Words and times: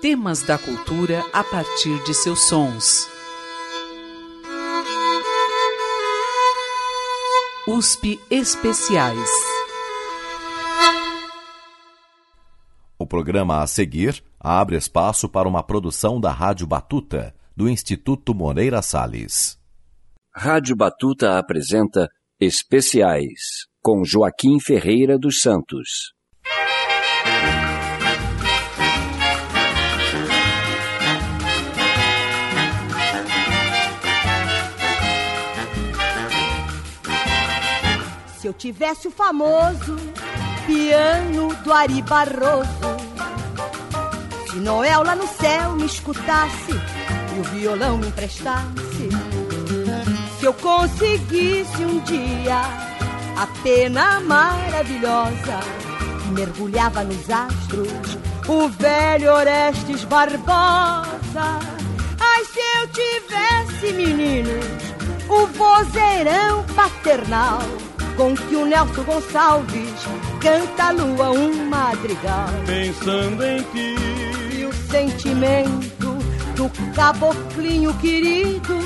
Temas 0.00 0.42
da 0.42 0.56
cultura 0.56 1.22
a 1.30 1.44
partir 1.44 2.02
de 2.04 2.14
seus 2.14 2.48
sons. 2.48 3.06
USP 7.68 8.18
Especiais. 8.30 9.28
O 12.98 13.06
programa 13.06 13.62
a 13.62 13.66
seguir 13.66 14.24
abre 14.40 14.76
espaço 14.76 15.28
para 15.28 15.46
uma 15.46 15.62
produção 15.62 16.18
da 16.18 16.32
Rádio 16.32 16.66
Batuta, 16.66 17.34
do 17.54 17.68
Instituto 17.68 18.34
Moreira 18.34 18.80
Salles. 18.80 19.58
Rádio 20.34 20.74
Batuta 20.74 21.38
apresenta 21.38 22.08
Especiais, 22.40 23.66
com 23.82 24.02
Joaquim 24.02 24.58
Ferreira 24.60 25.18
dos 25.18 25.42
Santos. 25.42 26.14
Eu 38.50 38.54
tivesse 38.54 39.06
o 39.06 39.12
famoso 39.12 39.96
piano 40.66 41.54
do 41.62 41.72
Ari 41.72 42.02
Barroso, 42.02 42.68
se 44.50 44.56
Noel 44.56 45.04
lá 45.04 45.14
no 45.14 45.26
céu 45.28 45.76
me 45.76 45.86
escutasse 45.86 46.72
e 46.72 47.38
o 47.38 47.44
violão 47.44 47.96
me 47.96 48.08
emprestasse, 48.08 49.08
se 50.36 50.44
eu 50.44 50.52
conseguisse 50.54 51.84
um 51.84 52.00
dia 52.00 52.60
a 53.36 53.46
pena 53.62 54.18
maravilhosa 54.18 55.60
que 56.20 56.28
mergulhava 56.30 57.04
nos 57.04 57.30
astros, 57.30 58.18
o 58.48 58.68
velho 58.68 59.32
Orestes 59.32 60.02
Barbosa. 60.06 61.60
Ai, 62.18 62.44
se 62.46 62.58
eu 62.80 62.88
tivesse 62.88 63.92
meninos, 63.92 64.64
o 65.28 65.46
vozeirão 65.46 66.64
paternal 66.74 67.60
com 68.20 68.34
que 68.34 68.54
o 68.54 68.66
Nelson 68.66 69.02
Gonçalves 69.04 70.06
canta 70.42 70.88
a 70.88 70.90
lua 70.90 71.30
um 71.30 71.64
madrigal. 71.70 72.50
Pensando 72.66 73.42
em 73.42 73.62
ti. 73.62 73.94
E 74.58 74.66
o 74.66 74.72
sentimento 74.90 76.18
do 76.54 76.70
caboclinho 76.94 77.94
querido 77.94 78.78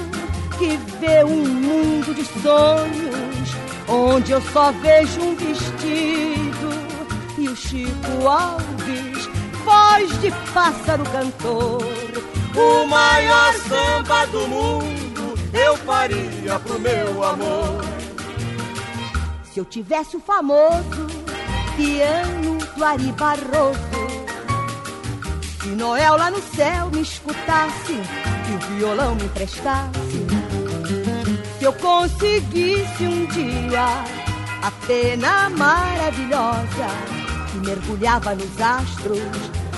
que 0.57 0.79
vê 1.01 1.25
um 1.25 1.49
mundo 1.49 2.15
de 2.15 2.25
sonhos 2.43 3.57
onde 3.89 4.31
eu 4.31 4.41
só 4.53 4.71
vejo 4.71 5.21
um 5.21 5.35
vestido. 5.35 6.71
E 7.37 7.49
o 7.49 7.57
Chico 7.57 8.29
Alves, 8.29 9.29
voz 9.65 10.21
de 10.21 10.31
pássaro 10.53 11.03
cantor, 11.07 11.83
o 12.55 12.87
maior 12.87 13.53
samba 13.55 14.27
do 14.27 14.47
mundo 14.47 15.35
eu 15.53 15.77
faria 15.79 16.57
pro 16.61 16.79
meu 16.79 17.25
amor. 17.25 17.95
Se 19.55 19.61
eu 19.61 19.65
tivesse 19.65 20.17
o 20.17 20.21
famoso 20.21 21.07
piano 21.77 22.59
do 22.77 22.85
Ari 22.85 23.13
Barroso, 23.13 23.79
se 25.63 25.69
Noel 25.69 26.17
lá 26.17 26.29
no 26.29 26.43
céu 26.43 26.91
me 26.91 27.03
escutasse 27.03 27.93
e 27.93 28.53
o 28.53 28.77
violão 28.77 29.15
me 29.15 29.27
emprestasse, 29.27 30.27
se 31.57 31.65
eu 31.65 31.73
conseguisse 31.75 33.05
um 33.05 33.27
dia 33.27 33.87
a 34.61 34.73
pena 34.89 35.49
maravilhosa 35.51 36.89
que 37.53 37.59
mergulhava 37.59 38.35
nos 38.35 38.61
astros, 38.61 39.21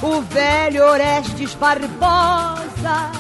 o 0.01 0.23
velho 0.23 0.85
Orestes 0.85 1.53
Barbosa. 1.53 3.13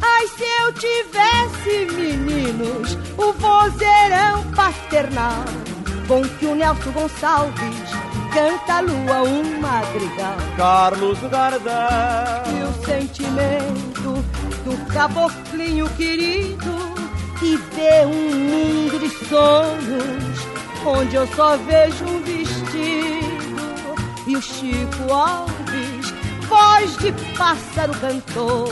Ai, 0.00 0.28
se 0.28 0.44
eu 0.62 0.72
tivesse 0.72 1.96
meninos, 1.96 2.96
o 3.18 3.32
vozeirão 3.32 4.44
paternal 4.54 5.44
com 6.06 6.22
que 6.22 6.46
o 6.46 6.54
Nelson 6.54 6.92
Gonçalves 6.92 7.90
canta 8.32 8.74
a 8.74 8.80
lua 8.80 9.22
um 9.22 9.60
madrigal. 9.60 10.36
Carlos 10.56 11.18
Gardel. 11.30 11.72
E 12.54 12.62
o 12.62 12.84
sentimento 12.84 14.24
do 14.64 14.92
caboclinho 14.92 15.88
querido 15.90 16.94
que 17.38 17.56
vê 17.56 18.04
um 18.06 18.34
mundo 18.34 18.98
de 18.98 19.10
sonhos 19.26 20.56
onde 20.84 21.16
eu 21.16 21.26
só 21.28 21.56
vejo 21.56 22.04
um 22.04 22.22
vestido. 22.22 23.56
E 24.26 24.36
o 24.36 24.42
Chico 24.42 25.12
Alves, 25.12 26.12
voz 26.48 26.96
de 26.98 27.12
pássaro 27.36 27.92
cantor, 27.94 28.68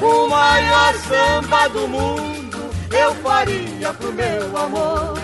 o 0.00 0.28
maior 0.28 0.94
samba 0.94 1.68
do 1.68 1.88
mundo 1.88 2.38
eu 2.90 3.14
faria 3.16 3.92
pro 3.94 4.12
meu 4.12 4.56
amor. 4.56 5.18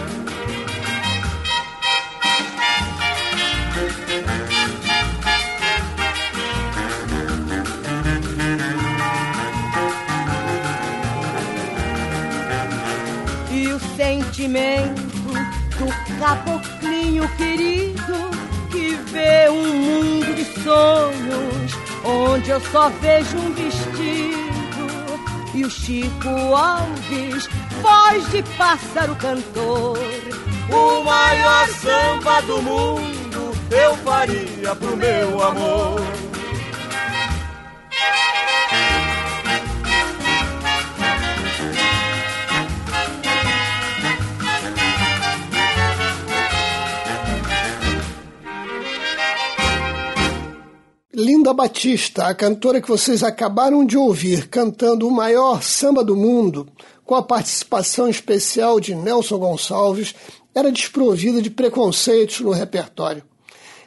Sentimento 14.04 15.32
do 15.78 16.18
caboclinho 16.18 17.26
querido 17.36 18.30
que 18.70 18.94
vê 19.10 19.48
um 19.48 19.74
mundo 19.74 20.34
de 20.34 20.44
sonhos 20.62 21.72
onde 22.04 22.50
eu 22.50 22.60
só 22.60 22.90
vejo 23.00 23.38
um 23.38 23.54
vestido 23.54 24.44
e 25.54 25.64
o 25.64 25.70
Chico 25.70 26.28
Alves, 26.54 27.48
voz 27.80 28.30
de 28.30 28.42
pássaro 28.58 29.16
cantor, 29.16 29.98
o 30.68 31.04
maior 31.04 31.68
samba 31.68 32.42
do 32.42 32.60
mundo 32.60 33.52
eu 33.70 33.96
faria 33.98 34.74
pro 34.76 34.96
meu 34.96 35.42
amor. 35.42 36.33
Linda 51.16 51.54
Batista, 51.54 52.26
a 52.26 52.34
cantora 52.34 52.80
que 52.80 52.88
vocês 52.88 53.22
acabaram 53.22 53.86
de 53.86 53.96
ouvir 53.96 54.48
cantando 54.48 55.06
o 55.06 55.12
maior 55.12 55.62
samba 55.62 56.02
do 56.02 56.16
mundo, 56.16 56.66
com 57.04 57.14
a 57.14 57.22
participação 57.22 58.08
especial 58.08 58.80
de 58.80 58.96
Nelson 58.96 59.38
Gonçalves, 59.38 60.12
era 60.52 60.72
desprovida 60.72 61.40
de 61.40 61.50
preconceitos 61.50 62.40
no 62.40 62.50
repertório. 62.50 63.22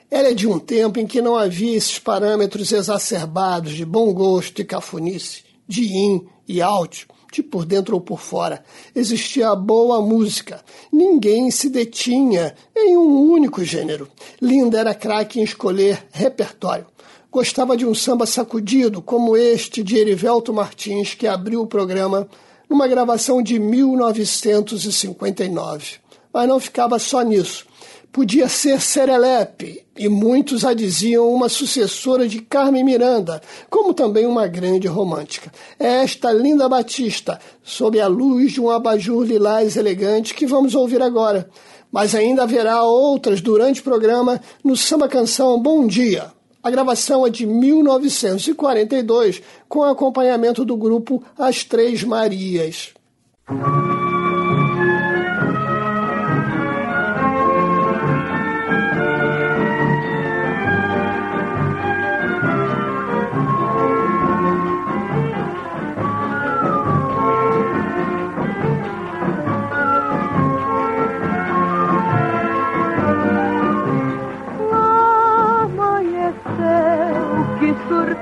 Ela 0.10 0.30
é 0.30 0.34
de 0.34 0.48
um 0.48 0.58
tempo 0.58 1.00
em 1.00 1.06
que 1.06 1.22
não 1.22 1.36
havia 1.36 1.76
esses 1.76 2.00
parâmetros 2.00 2.72
exacerbados 2.72 3.74
de 3.74 3.84
bom 3.84 4.14
gosto 4.14 4.62
e 4.62 4.66
cafonice, 4.66 5.44
de 5.68 5.86
in 5.86 6.26
e 6.48 6.62
out, 6.62 7.06
de 7.30 7.44
por 7.44 7.66
dentro 7.66 7.96
ou 7.96 8.00
por 8.00 8.22
fora. 8.22 8.64
Existia 8.96 9.50
a 9.50 9.56
boa 9.56 10.02
música. 10.02 10.64
Ninguém 10.90 11.52
se 11.52 11.70
detinha 11.70 12.56
em 12.74 12.96
um 12.96 13.30
único 13.34 13.66
gênero. 13.66 14.08
Linda 14.42 14.80
era 14.80 14.96
craque 14.96 15.42
em 15.42 15.44
escolher 15.44 16.08
repertório. 16.14 16.86
Gostava 17.32 17.76
de 17.76 17.86
um 17.86 17.94
samba 17.94 18.26
sacudido, 18.26 19.02
como 19.02 19.36
este 19.36 19.84
de 19.84 19.98
Erivelto 19.98 20.54
Martins, 20.54 21.14
que 21.14 21.28
abriu 21.28 21.62
o 21.62 21.68
programa 21.68 22.26
numa 22.70 22.88
gravação 22.88 23.42
de 23.42 23.60
1959. 23.60 25.96
Mas 26.34 26.48
não 26.48 26.58
ficava 26.60 27.00
só 27.00 27.22
nisso. 27.22 27.66
Podia 28.12 28.50
ser 28.50 28.82
Serelepe, 28.82 29.86
e 29.96 30.10
muitos 30.10 30.66
a 30.66 30.74
diziam 30.74 31.32
uma 31.32 31.48
sucessora 31.50 32.28
de 32.28 32.42
Carmen 32.42 32.84
Miranda, 32.84 33.40
como 33.70 33.94
também 33.94 34.26
uma 34.26 34.48
grande 34.48 34.88
romântica. 34.88 35.52
É 35.78 36.04
esta 36.04 36.32
linda 36.32 36.68
Batista, 36.68 37.40
sob 37.64 38.00
a 38.00 38.08
luz 38.08 38.54
de 38.54 38.62
um 38.62 38.72
abajur 38.72 39.24
lilás 39.24 39.78
elegante, 39.78 40.34
que 40.34 40.48
vamos 40.48 40.74
ouvir 40.74 41.00
agora. 41.02 41.48
Mas 41.92 42.16
ainda 42.16 42.44
haverá 42.44 42.82
outras 42.84 43.42
durante 43.42 43.82
o 43.82 43.84
programa 43.84 44.42
no 44.64 44.76
Samba 44.76 45.08
Canção 45.08 45.62
Bom 45.62 45.86
Dia. 45.86 46.36
A 46.68 46.70
gravação 46.70 47.26
é 47.26 47.30
de 47.30 47.46
1942, 47.46 49.42
com 49.70 49.86
acompanhamento 49.86 50.66
do 50.66 50.76
grupo 50.76 51.24
As 51.38 51.64
Três 51.64 52.04
Marias. 52.04 52.94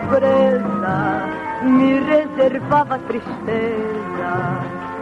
Surpresa 0.06 1.22
me 1.63 2.00
reservava 2.00 3.00
tristeza 3.00 4.34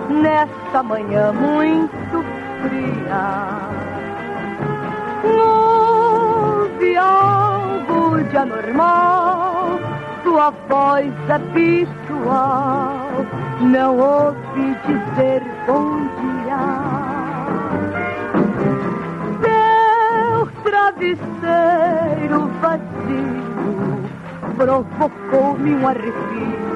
nesta 0.09 0.83
manhã 0.83 1.31
muito 1.33 2.23
fria. 2.61 3.59
Houve 5.23 6.97
algo 6.97 8.23
de 8.23 8.38
anormal, 8.38 9.79
sua 10.23 10.51
voz 10.69 11.13
habitual 11.29 13.00
não 13.61 13.97
ouvi 13.97 14.77
dizer 14.88 15.44
bom 15.67 16.00
dia. 16.21 16.63
Seu 19.41 20.47
travesseiro 20.63 22.47
vazio 22.61 23.52
provocou-me 24.55 25.75
um 25.75 25.88
arrepio. 25.88 26.73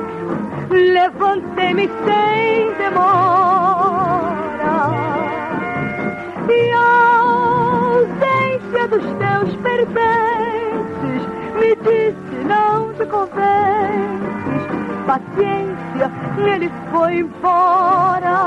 Levantei-me 0.70 1.90
sem 2.06 2.74
demora. 2.78 4.18
E 6.50 6.72
a 6.72 7.20
ausência 7.22 8.88
dos 8.88 9.04
teus 9.04 9.56
pertences 9.58 11.22
me 11.60 11.76
disse 11.76 12.36
não 12.46 12.94
te 12.94 13.06
convences. 13.06 14.64
Paciência, 15.06 16.12
ele 16.38 16.70
foi 16.92 17.20
embora. 17.20 18.38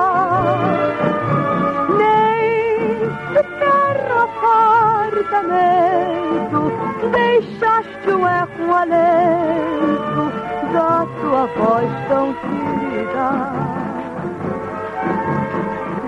Nem 1.96 3.10
sequer 3.32 3.96
apartamento 4.22 5.80
deixaste 7.10 8.10
o 8.10 8.26
eco 8.26 8.74
alento 8.74 10.32
da 10.72 11.06
tua 11.20 11.46
voz 11.56 11.90
tão 12.08 12.34
querida. 12.34 13.28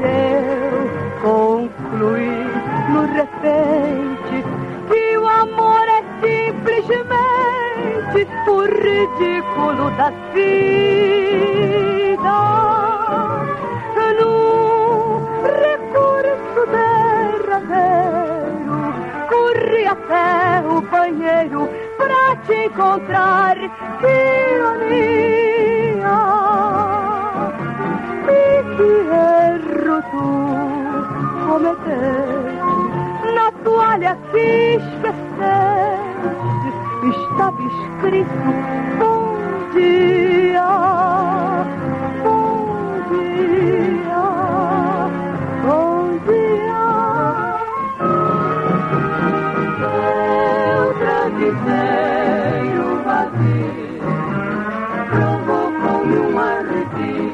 Eu 0.02 0.90
concluí 1.22 2.42
no 2.92 3.02
repente 3.14 4.36
que 4.88 5.18
o 5.18 5.28
amor 5.28 5.86
é 5.88 6.02
simplesmente 6.20 7.22
o 8.48 8.62
ridículo 8.64 9.90
da 9.96 10.10
vida. 10.32 11.62
No 14.20 14.34
recurso 15.44 16.60
derradeiro, 17.50 18.80
corri 19.28 19.84
até 19.86 20.51
banheiro 20.90 21.68
pra 21.96 22.36
te 22.46 22.54
encontrar. 22.66 23.56
Ironia! 24.02 25.22
E 28.28 28.62
que 28.76 28.90
erro 29.12 29.98
tu 30.10 30.26
cometeste 31.46 33.32
na 33.34 33.48
toalha 33.64 34.12
que 34.30 34.46
esqueceste 34.76 36.02
estava 37.04 37.62
escrito 37.62 38.48
bom 38.98 39.22
dia, 39.72 40.70
travesseiro 51.42 53.02
vazio 53.04 53.72
provocou-me 55.10 56.18
um 56.18 56.38
arrepio, 56.38 57.32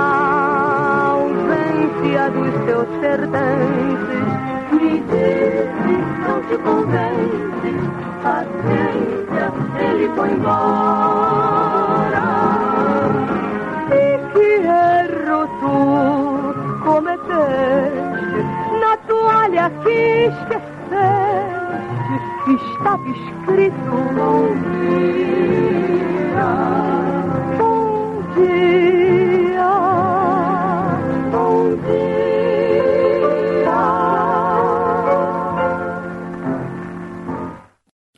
ausência 1.13 2.31
dos 2.31 2.55
teus 2.67 2.89
pertences 3.01 4.29
me 4.73 5.01
disse 5.01 5.95
não 6.27 6.39
te 6.43 6.57
convence, 6.59 7.73
paciência, 8.23 9.47
ele 9.81 10.09
foi 10.15 10.31
embora. 10.31 11.22
Estava 22.93 23.09
escrito 23.09 23.75
bom 24.15 24.53
dia, 24.77 26.45
bom 27.59 28.23
dia, 28.35 29.71
bom 31.31 31.77
dia. 31.87 32.13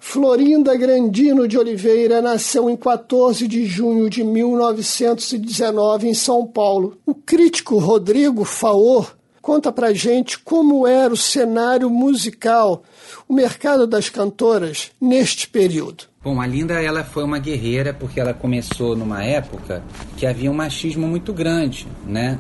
Florinda 0.00 0.76
Grandino 0.76 1.46
de 1.46 1.56
Oliveira 1.56 2.20
nasceu 2.20 2.68
em 2.68 2.76
14 2.76 3.46
de 3.46 3.64
junho 3.66 4.10
de 4.10 4.24
1919 4.24 6.08
em 6.08 6.14
São 6.14 6.44
Paulo. 6.46 6.98
O 7.06 7.14
crítico 7.14 7.78
Rodrigo 7.78 8.44
Faor 8.44 9.14
conta 9.44 9.70
pra 9.70 9.92
gente 9.92 10.38
como 10.38 10.86
era 10.86 11.12
o 11.12 11.16
cenário 11.18 11.90
musical, 11.90 12.82
o 13.28 13.34
mercado 13.34 13.86
das 13.86 14.08
cantoras 14.08 14.90
neste 14.98 15.46
período. 15.46 16.04
Bom, 16.22 16.40
a 16.40 16.46
Linda 16.46 16.82
ela 16.82 17.04
foi 17.04 17.22
uma 17.22 17.38
guerreira 17.38 17.92
porque 17.92 18.18
ela 18.18 18.32
começou 18.32 18.96
numa 18.96 19.22
época 19.22 19.82
que 20.16 20.26
havia 20.26 20.50
um 20.50 20.54
machismo 20.54 21.06
muito 21.06 21.30
grande, 21.34 21.86
né, 22.06 22.38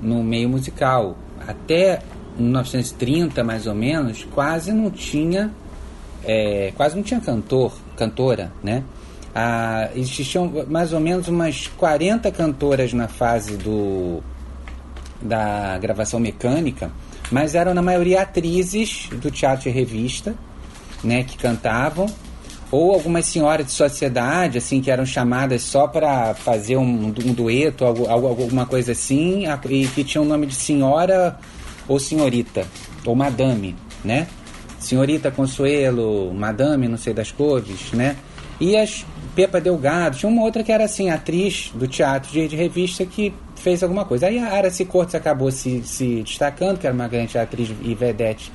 no 0.00 0.24
meio 0.24 0.48
musical. 0.48 1.14
Até 1.46 2.00
1930, 2.38 3.44
mais 3.44 3.66
ou 3.66 3.74
menos, 3.74 4.26
quase 4.32 4.72
não 4.72 4.90
tinha, 4.90 5.52
é, 6.24 6.72
quase 6.74 6.96
não 6.96 7.02
tinha 7.02 7.20
cantor, 7.20 7.74
cantora, 7.98 8.50
né? 8.62 8.82
Ah, 9.34 9.90
existiam 9.94 10.50
mais 10.68 10.94
ou 10.94 11.00
menos 11.00 11.28
umas 11.28 11.66
40 11.66 12.32
cantoras 12.32 12.94
na 12.94 13.08
fase 13.08 13.58
do 13.58 14.22
da 15.20 15.78
gravação 15.78 16.18
mecânica, 16.18 16.90
mas 17.30 17.54
eram 17.54 17.74
na 17.74 17.82
maioria 17.82 18.22
atrizes 18.22 19.08
do 19.12 19.30
teatro 19.30 19.68
e 19.68 19.72
revista, 19.72 20.34
né, 21.02 21.22
que 21.24 21.36
cantavam, 21.36 22.06
ou 22.70 22.92
algumas 22.92 23.26
senhoras 23.26 23.66
de 23.66 23.72
sociedade, 23.72 24.58
assim, 24.58 24.80
que 24.80 24.90
eram 24.90 25.04
chamadas 25.04 25.62
só 25.62 25.88
para 25.88 26.34
fazer 26.34 26.76
um, 26.76 27.06
um 27.06 27.32
dueto, 27.32 27.84
algo, 27.84 28.06
alguma 28.08 28.64
coisa 28.64 28.92
assim, 28.92 29.44
e 29.46 29.86
que 29.88 30.04
tinham 30.04 30.24
o 30.24 30.28
nome 30.28 30.46
de 30.46 30.54
senhora 30.54 31.38
ou 31.88 31.98
senhorita, 31.98 32.64
ou 33.04 33.16
madame, 33.16 33.74
né? 34.04 34.28
Senhorita 34.78 35.30
Consuelo, 35.30 36.32
madame, 36.32 36.88
não 36.88 36.96
sei 36.96 37.12
das 37.12 37.32
cores, 37.32 37.92
né? 37.92 38.16
E 38.60 38.76
as 38.76 39.04
Pepa 39.34 39.60
Delgado, 39.60 40.16
tinha 40.16 40.30
uma 40.30 40.42
outra 40.42 40.62
que 40.62 40.72
era 40.72 40.84
assim, 40.84 41.08
atriz 41.08 41.70
do 41.74 41.86
teatro 41.86 42.30
de, 42.30 42.54
revista 42.54 43.06
que 43.06 43.32
fez 43.56 43.82
alguma 43.82 44.04
coisa. 44.04 44.26
Aí 44.26 44.38
a 44.38 44.52
Aracy 44.52 44.84
Cortes 44.84 45.14
acabou 45.14 45.50
se, 45.50 45.82
se 45.82 46.22
destacando, 46.22 46.78
que 46.78 46.86
era 46.86 46.94
uma 46.94 47.08
grande 47.08 47.38
atriz 47.38 47.72
e 47.82 47.94
vedete. 47.94 48.52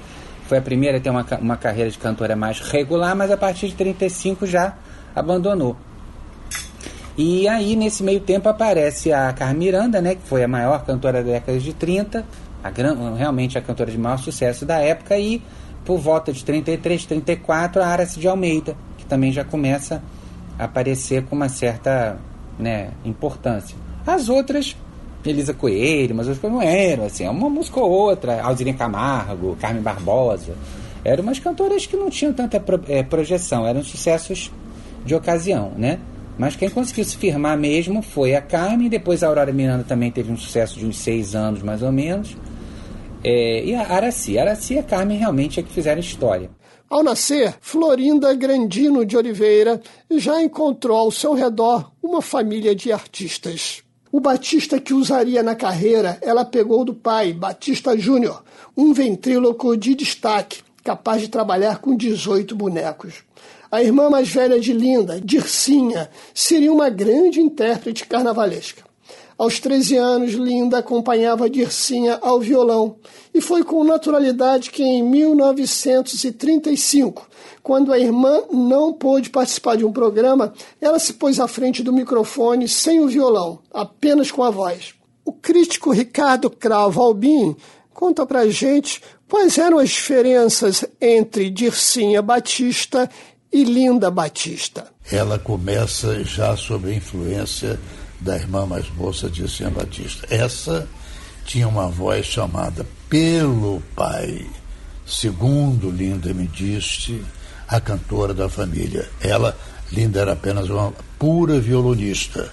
Foi 0.47 0.57
a 0.57 0.61
primeira 0.61 0.97
a 0.97 1.01
ter 1.01 1.09
uma, 1.09 1.25
uma 1.41 1.57
carreira 1.57 1.89
de 1.89 1.97
cantora 1.97 2.35
mais 2.35 2.59
regular, 2.59 3.15
mas 3.15 3.31
a 3.31 3.37
partir 3.37 3.69
de 3.69 3.75
35 3.75 4.45
já 4.45 4.75
abandonou. 5.15 5.75
E 7.17 7.47
aí, 7.47 7.75
nesse 7.77 8.03
meio 8.03 8.19
tempo, 8.19 8.49
aparece 8.49 9.13
a 9.13 9.31
Carmen 9.31 9.57
Miranda, 9.57 10.01
né, 10.01 10.15
que 10.15 10.27
foi 10.27 10.43
a 10.43 10.47
maior 10.47 10.85
cantora 10.85 11.23
da 11.23 11.31
década 11.31 11.57
de 11.57 11.73
30, 11.73 12.25
a 12.61 12.69
gran, 12.69 13.15
realmente 13.15 13.57
a 13.57 13.61
cantora 13.61 13.89
de 13.89 13.97
maior 13.97 14.17
sucesso 14.17 14.65
da 14.65 14.79
época, 14.79 15.17
e 15.17 15.41
por 15.85 15.97
volta 15.97 16.33
de 16.33 16.43
33, 16.43 17.05
34, 17.05 17.81
a 17.81 17.87
Aracy 17.87 18.19
de 18.19 18.27
Almeida, 18.27 18.75
que 19.05 19.09
também 19.09 19.31
já 19.31 19.43
começa 19.43 20.01
a 20.57 20.65
aparecer 20.65 21.23
com 21.25 21.35
uma 21.35 21.47
certa 21.47 22.17
né, 22.57 22.89
importância. 23.05 23.77
As 24.05 24.29
outras 24.29 24.75
Elisa 25.29 25.53
Coelho, 25.53 26.15
mas 26.15 26.27
outras 26.27 26.51
não 26.51 26.61
eram, 26.61 27.05
assim, 27.05 27.27
uma 27.27 27.49
música 27.49 27.79
ou 27.79 27.89
outra, 27.89 28.41
Alzirinha 28.41 28.75
Camargo, 28.75 29.57
Carmen 29.59 29.81
Barbosa, 29.81 30.55
eram 31.03 31.23
umas 31.23 31.39
cantoras 31.39 31.85
que 31.85 31.95
não 31.95 32.09
tinham 32.09 32.33
tanta 32.33 32.59
pro, 32.59 32.79
é, 32.87 33.03
projeção, 33.03 33.65
eram 33.65 33.83
sucessos 33.83 34.51
de 35.03 35.15
ocasião, 35.15 35.71
né? 35.77 35.99
Mas 36.37 36.55
quem 36.55 36.69
conseguiu 36.69 37.05
se 37.05 37.15
firmar 37.15 37.57
mesmo 37.57 38.01
foi 38.01 38.35
a 38.35 38.41
Carmen, 38.41 38.89
depois 38.89 39.23
a 39.23 39.27
Aurora 39.27 39.53
Miranda 39.53 39.83
também 39.83 40.11
teve 40.11 40.31
um 40.31 40.37
sucesso 40.37 40.77
de 40.77 40.85
uns 40.85 40.97
seis 40.97 41.33
anos, 41.33 41.63
mais 41.63 41.81
ou 41.81 41.91
menos, 41.91 42.35
é, 43.23 43.63
e 43.63 43.73
a 43.73 43.81
Araci. 43.81 44.37
A 44.37 44.41
Araci 44.41 44.75
e 44.75 44.79
a 44.79 44.83
Carmen 44.83 45.17
realmente 45.17 45.59
é 45.59 45.63
que 45.63 45.71
fizeram 45.71 45.99
história. 45.99 46.49
Ao 46.87 47.03
nascer, 47.03 47.55
Florinda 47.61 48.33
Grandino 48.35 49.03
de 49.03 49.17
Oliveira 49.17 49.81
já 50.11 50.41
encontrou 50.41 50.97
ao 50.97 51.11
seu 51.11 51.33
redor 51.33 51.91
uma 52.01 52.21
família 52.21 52.75
de 52.75 52.91
artistas. 52.91 53.81
O 54.11 54.19
Batista 54.19 54.79
que 54.79 54.93
usaria 54.93 55.41
na 55.41 55.55
carreira, 55.55 56.19
ela 56.21 56.45
pegou 56.45 56.85
do 56.85 56.93
pai, 56.93 57.33
Batista 57.33 57.97
Júnior, 57.97 58.43
um 58.77 58.93
ventríloco 58.93 59.75
de 59.75 59.95
destaque, 59.95 60.61
capaz 60.83 61.21
de 61.21 61.27
trabalhar 61.27 61.79
com 61.79 61.95
18 61.95 62.55
bonecos. 62.55 63.15
A 63.71 63.81
irmã 63.81 64.07
mais 64.07 64.29
velha 64.29 64.59
de 64.59 64.71
Linda, 64.71 65.19
Dircinha, 65.19 66.09
seria 66.35 66.71
uma 66.71 66.89
grande 66.89 67.41
intérprete 67.41 68.05
carnavalesca. 68.05 68.83
Aos 69.37 69.59
13 69.59 69.97
anos, 69.97 70.31
Linda 70.33 70.77
acompanhava 70.77 71.49
Dircinha 71.49 72.17
ao 72.21 72.39
violão 72.39 72.95
e 73.33 73.41
foi 73.41 73.65
com 73.65 73.83
naturalidade 73.83 74.71
que 74.71 74.81
em 74.81 75.03
1935, 75.03 77.27
quando 77.61 77.91
a 77.91 77.99
irmã 77.99 78.43
não 78.49 78.93
pôde 78.93 79.29
participar 79.29 79.75
de 79.75 79.83
um 79.83 79.91
programa, 79.91 80.53
ela 80.79 80.97
se 80.99 81.11
pôs 81.13 81.37
à 81.37 81.49
frente 81.49 81.83
do 81.83 81.91
microfone 81.91 82.69
sem 82.69 83.01
o 83.01 83.09
violão, 83.09 83.59
apenas 83.73 84.31
com 84.31 84.41
a 84.41 84.49
voz. 84.49 84.93
O 85.25 85.33
crítico 85.33 85.91
Ricardo 85.91 86.49
Cravo 86.49 87.01
Albin 87.01 87.57
conta 87.93 88.25
pra 88.25 88.47
gente 88.47 89.01
quais 89.29 89.57
eram 89.57 89.79
as 89.79 89.89
diferenças 89.89 90.85
entre 91.01 91.49
Dircinha 91.49 92.21
Batista 92.21 93.09
e 93.51 93.65
Linda 93.65 94.09
Batista. 94.09 94.87
Ela 95.11 95.37
começa 95.37 96.23
já 96.23 96.55
sob 96.55 96.89
a 96.89 96.93
influência 96.93 97.77
da 98.19 98.35
irmã 98.35 98.65
mais 98.65 98.89
moça 98.95 99.29
de 99.29 99.47
São 99.49 99.71
Batista. 99.71 100.27
Essa 100.29 100.87
tinha 101.45 101.67
uma 101.67 101.87
voz 101.87 102.25
chamada 102.25 102.85
pelo 103.09 103.81
pai, 103.95 104.45
segundo 105.05 105.91
Linda 105.91 106.33
me 106.33 106.47
disse, 106.47 107.23
a 107.67 107.79
cantora 107.79 108.33
da 108.33 108.49
família. 108.49 109.09
Ela, 109.21 109.57
Linda, 109.91 110.21
era 110.21 110.33
apenas 110.33 110.69
uma 110.69 110.93
pura 111.19 111.59
violonista, 111.59 112.51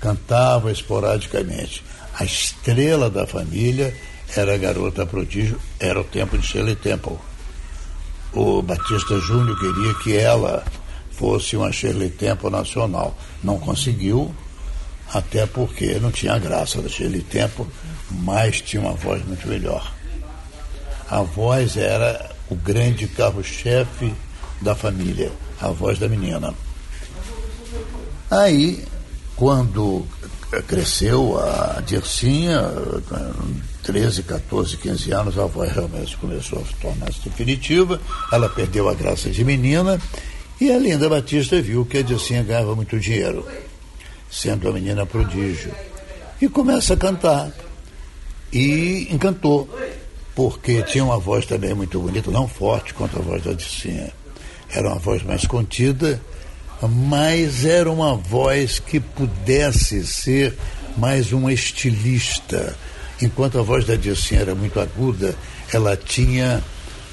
cantava 0.00 0.70
esporadicamente. 0.70 1.82
A 2.18 2.24
estrela 2.24 3.10
da 3.10 3.26
família 3.26 3.94
era 4.34 4.54
a 4.54 4.58
garota 4.58 5.06
prodígio, 5.06 5.60
era 5.78 6.00
o 6.00 6.04
tempo 6.04 6.36
de 6.38 6.46
Shirley 6.46 6.76
Temple. 6.76 7.16
O 8.32 8.60
Batista 8.60 9.18
Júnior 9.18 9.58
queria 9.58 9.94
que 9.94 10.16
ela 10.16 10.64
fosse 11.10 11.56
uma 11.56 11.72
Shirley 11.72 12.10
Temple 12.10 12.50
nacional. 12.50 13.16
Não 13.42 13.58
conseguiu, 13.58 14.34
até 15.12 15.46
porque 15.46 15.98
não 16.00 16.10
tinha 16.10 16.38
graça 16.38 16.80
daquele 16.82 17.20
tempo, 17.20 17.66
mas 18.10 18.60
tinha 18.60 18.82
uma 18.82 18.92
voz 18.92 19.24
muito 19.26 19.46
melhor. 19.48 19.92
A 21.08 21.22
voz 21.22 21.76
era 21.76 22.30
o 22.50 22.54
grande 22.54 23.06
carro-chefe 23.06 24.12
da 24.60 24.74
família, 24.74 25.30
a 25.60 25.68
voz 25.68 25.98
da 25.98 26.08
menina. 26.08 26.52
Aí, 28.30 28.84
quando 29.36 30.04
cresceu 30.66 31.38
a 31.38 31.80
Dircinha, 31.80 32.60
13, 33.82 34.22
14, 34.24 34.76
15 34.76 35.12
anos, 35.12 35.38
a 35.38 35.46
voz 35.46 35.72
realmente 35.72 36.16
começou 36.16 36.58
a 36.58 36.82
tornar-se 36.82 37.20
definitiva, 37.20 38.00
ela 38.32 38.48
perdeu 38.48 38.88
a 38.88 38.94
graça 38.94 39.30
de 39.30 39.44
menina, 39.44 40.00
e 40.60 40.72
a 40.72 40.78
Linda 40.78 41.08
Batista 41.08 41.60
viu 41.60 41.84
que 41.84 41.98
a 41.98 42.02
Dircinha 42.02 42.42
ganhava 42.42 42.74
muito 42.74 42.98
dinheiro 42.98 43.46
sendo 44.30 44.68
a 44.68 44.72
menina 44.72 45.06
prodígio. 45.06 45.72
E 46.40 46.48
começa 46.48 46.94
a 46.94 46.96
cantar. 46.96 47.50
E 48.52 49.08
encantou, 49.10 49.68
porque 50.34 50.82
tinha 50.82 51.04
uma 51.04 51.18
voz 51.18 51.46
também 51.46 51.74
muito 51.74 51.98
bonita, 51.98 52.30
não 52.30 52.46
forte 52.46 52.94
quanto 52.94 53.18
a 53.18 53.22
voz 53.22 53.42
da 53.42 53.52
Dicinha. 53.52 54.12
Era 54.70 54.88
uma 54.88 54.98
voz 54.98 55.22
mais 55.22 55.46
contida, 55.46 56.20
mas 56.82 57.64
era 57.64 57.90
uma 57.90 58.14
voz 58.16 58.78
que 58.78 59.00
pudesse 59.00 60.06
ser 60.06 60.56
mais 60.96 61.32
uma 61.32 61.52
estilista. 61.52 62.76
Enquanto 63.20 63.58
a 63.58 63.62
voz 63.62 63.84
da 63.84 63.96
Dicinha 63.96 64.42
era 64.42 64.54
muito 64.54 64.78
aguda, 64.78 65.34
ela 65.72 65.96
tinha 65.96 66.62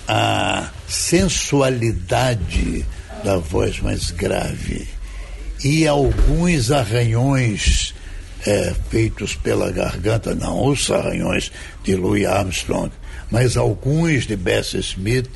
a 0.07 0.69
sensualidade 0.87 2.85
da 3.23 3.37
voz 3.37 3.79
mais 3.79 4.11
grave 4.11 4.92
e 5.63 5.87
alguns 5.87 6.71
arranhões 6.71 7.93
é, 8.45 8.75
feitos 8.89 9.35
pela 9.35 9.71
garganta, 9.71 10.35
não 10.35 10.67
os 10.67 10.91
arranhões 10.91 11.51
de 11.83 11.95
Louis 11.95 12.25
Armstrong, 12.25 12.91
mas 13.31 13.55
alguns 13.55 14.27
de 14.27 14.35
Bessie 14.35 14.79
Smith 14.79 15.29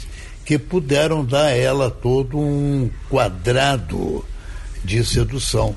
que 0.44 0.58
puderam 0.58 1.24
dar 1.24 1.48
a 1.48 1.52
ela 1.52 1.90
todo 1.90 2.38
um 2.38 2.90
quadrado 3.10 4.24
de 4.84 5.04
sedução. 5.04 5.76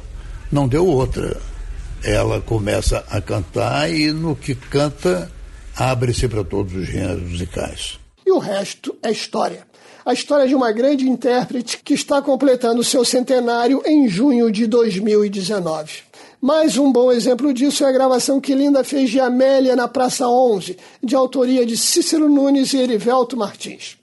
Não 0.51 0.69
deu 0.69 0.87
outra. 0.87 1.37
Ela 2.03 2.41
começa 2.41 3.05
a 3.11 3.21
cantar 3.21 3.91
e 3.91 4.13
no 4.13 4.35
que 4.35 4.55
canta 4.55 5.31
abre-se 5.77 6.29
para 6.29 6.45
todos 6.45 6.75
os 6.75 6.87
gêneros 6.87 7.31
musicais. 7.31 7.99
E 8.25 8.31
o 8.31 8.39
resto 8.39 8.97
é 9.03 9.11
história 9.11 9.70
a 10.11 10.13
história 10.13 10.49
de 10.49 10.57
uma 10.57 10.73
grande 10.73 11.09
intérprete 11.09 11.81
que 11.85 11.95
está 11.95 12.21
completando 12.21 12.83
seu 12.83 13.05
centenário 13.05 13.81
em 13.87 14.09
junho 14.09 14.51
de 14.51 14.67
2019. 14.67 16.03
Mais 16.41 16.77
um 16.77 16.91
bom 16.91 17.13
exemplo 17.13 17.55
disso 17.55 17.85
é 17.85 17.89
a 17.89 17.93
gravação 17.93 18.41
que 18.41 18.53
Linda 18.53 18.83
fez 18.83 19.09
de 19.09 19.21
Amélia 19.21 19.77
na 19.77 19.87
Praça 19.87 20.27
11, 20.29 20.77
de 21.01 21.15
autoria 21.15 21.65
de 21.65 21.77
Cícero 21.77 22.29
Nunes 22.29 22.73
e 22.73 22.79
Erivelto 22.79 23.37
Martins. 23.37 24.00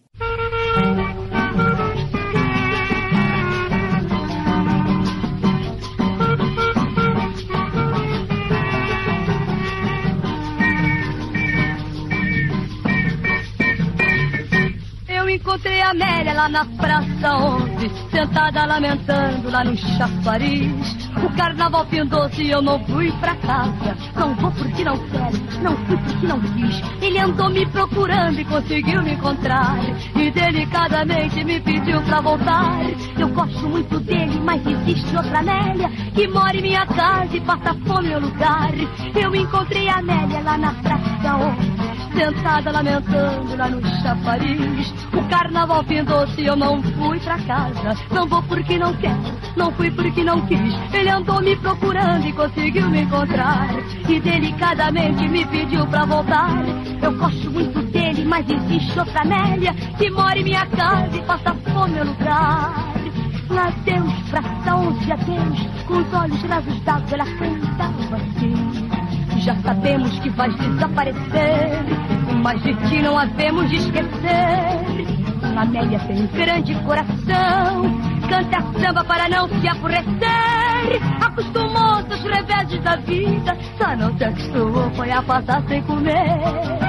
Encontrei 15.57 15.81
a 15.81 15.89
Amélia 15.89 16.33
lá 16.33 16.49
na 16.49 16.65
Praça 16.65 17.35
11, 17.35 17.91
sentada 18.11 18.65
lamentando 18.65 19.49
lá 19.49 19.63
no 19.63 19.75
chafariz. 19.75 21.09
O 21.23 21.35
carnaval 21.35 21.83
findou-se 21.87 22.43
e 22.43 22.51
eu 22.51 22.61
não 22.61 22.79
fui 22.85 23.11
pra 23.13 23.35
casa. 23.37 23.97
Não 24.15 24.35
vou 24.35 24.51
porque 24.51 24.83
não 24.83 24.97
quero, 25.09 25.63
não 25.63 25.75
fui 25.77 25.97
porque 25.97 26.27
não 26.27 26.39
quis. 26.39 26.81
Ele 27.01 27.19
andou 27.19 27.49
me 27.49 27.65
procurando 27.65 28.39
e 28.39 28.45
conseguiu 28.45 29.01
me 29.01 29.13
encontrar. 29.13 29.79
E 30.15 30.29
delicadamente 30.29 31.43
me 31.43 31.59
pediu 31.59 32.01
pra 32.03 32.21
voltar. 32.21 32.79
Eu 33.17 33.29
gosto 33.29 33.67
muito 33.67 33.99
dele, 33.99 34.39
mas 34.43 34.61
existe 34.65 35.15
outra 35.15 35.39
Amélia 35.39 35.89
que 36.13 36.27
mora 36.27 36.55
em 36.55 36.61
minha 36.61 36.85
casa 36.85 37.35
e 37.35 37.41
passa 37.41 37.73
fome 37.85 38.09
no 38.09 38.19
lugar. 38.19 38.71
Eu 39.15 39.35
encontrei 39.35 39.89
a 39.89 39.97
Amélia 39.97 40.39
lá 40.41 40.57
na 40.57 40.71
Praça 40.73 41.35
11 41.35 41.76
sentada 42.17 42.71
lamentando 42.71 43.55
lá 43.55 43.69
no 43.69 43.85
chafariz. 44.01 44.93
O 45.13 45.23
carnaval 45.29 45.83
findou-se 45.83 46.41
e 46.41 46.47
eu 46.47 46.55
não 46.55 46.81
fui 46.81 47.19
pra 47.19 47.37
casa. 47.39 47.95
Não 48.11 48.25
vou 48.27 48.41
porque 48.43 48.77
não 48.77 48.93
quero, 48.95 49.21
não 49.55 49.71
fui 49.71 49.91
porque 49.91 50.23
não 50.23 50.41
quis. 50.47 50.73
Ele 50.93 51.09
andou 51.09 51.41
me 51.41 51.55
procurando 51.57 52.25
e 52.25 52.33
conseguiu 52.33 52.89
me 52.89 53.01
encontrar. 53.01 53.69
E 54.09 54.19
delicadamente 54.19 55.27
me 55.27 55.45
pediu 55.45 55.85
pra 55.87 56.05
voltar. 56.05 56.63
Eu 57.01 57.15
gosto 57.17 57.51
muito 57.51 57.79
dele, 57.91 58.25
mas 58.25 58.49
existe 58.49 58.97
outra 58.97 59.23
Nélia 59.23 59.73
que 59.97 60.09
mora 60.09 60.39
em 60.39 60.43
minha 60.43 60.65
casa 60.65 61.15
e 61.15 61.21
passa 61.21 61.53
fome 61.71 61.99
no 61.99 62.05
lugar. 62.05 62.87
Adeus, 63.49 64.13
pra 64.29 64.75
onde 64.75 65.11
adeus, 65.11 65.59
com 65.87 65.93
os 65.95 66.13
olhos 66.13 66.41
rasos 66.43 66.79
d'água 66.81 67.07
ela 67.11 67.25
cantava 67.25 68.15
assim. 68.17 68.97
Já 69.39 69.55
sabemos 69.61 70.19
que 70.19 70.29
vais 70.31 70.53
desaparecer, 70.55 71.85
mas 72.47 72.63
de 72.63 72.73
ti 72.87 73.01
não 73.01 73.19
havemos 73.19 73.69
de 73.69 73.75
esquecer. 73.75 74.07
Amélia 75.57 75.99
tem 75.99 76.21
um 76.21 76.27
grande 76.27 76.73
coração, 76.85 77.99
canta 78.29 78.61
samba 78.79 79.03
para 79.03 79.27
não 79.27 79.49
se 79.49 79.67
aborrecer. 79.67 81.01
Acostumou-se 81.21 82.13
aos 82.13 82.23
reveses 82.23 82.81
da 82.83 82.95
vida, 82.95 83.57
só 83.77 83.93
não 83.97 84.17
se 84.17 84.23
acostumou 84.23 84.89
foi 84.91 85.11
a 85.11 85.21
passar 85.21 85.61
sem 85.67 85.81
comer. 85.81 86.86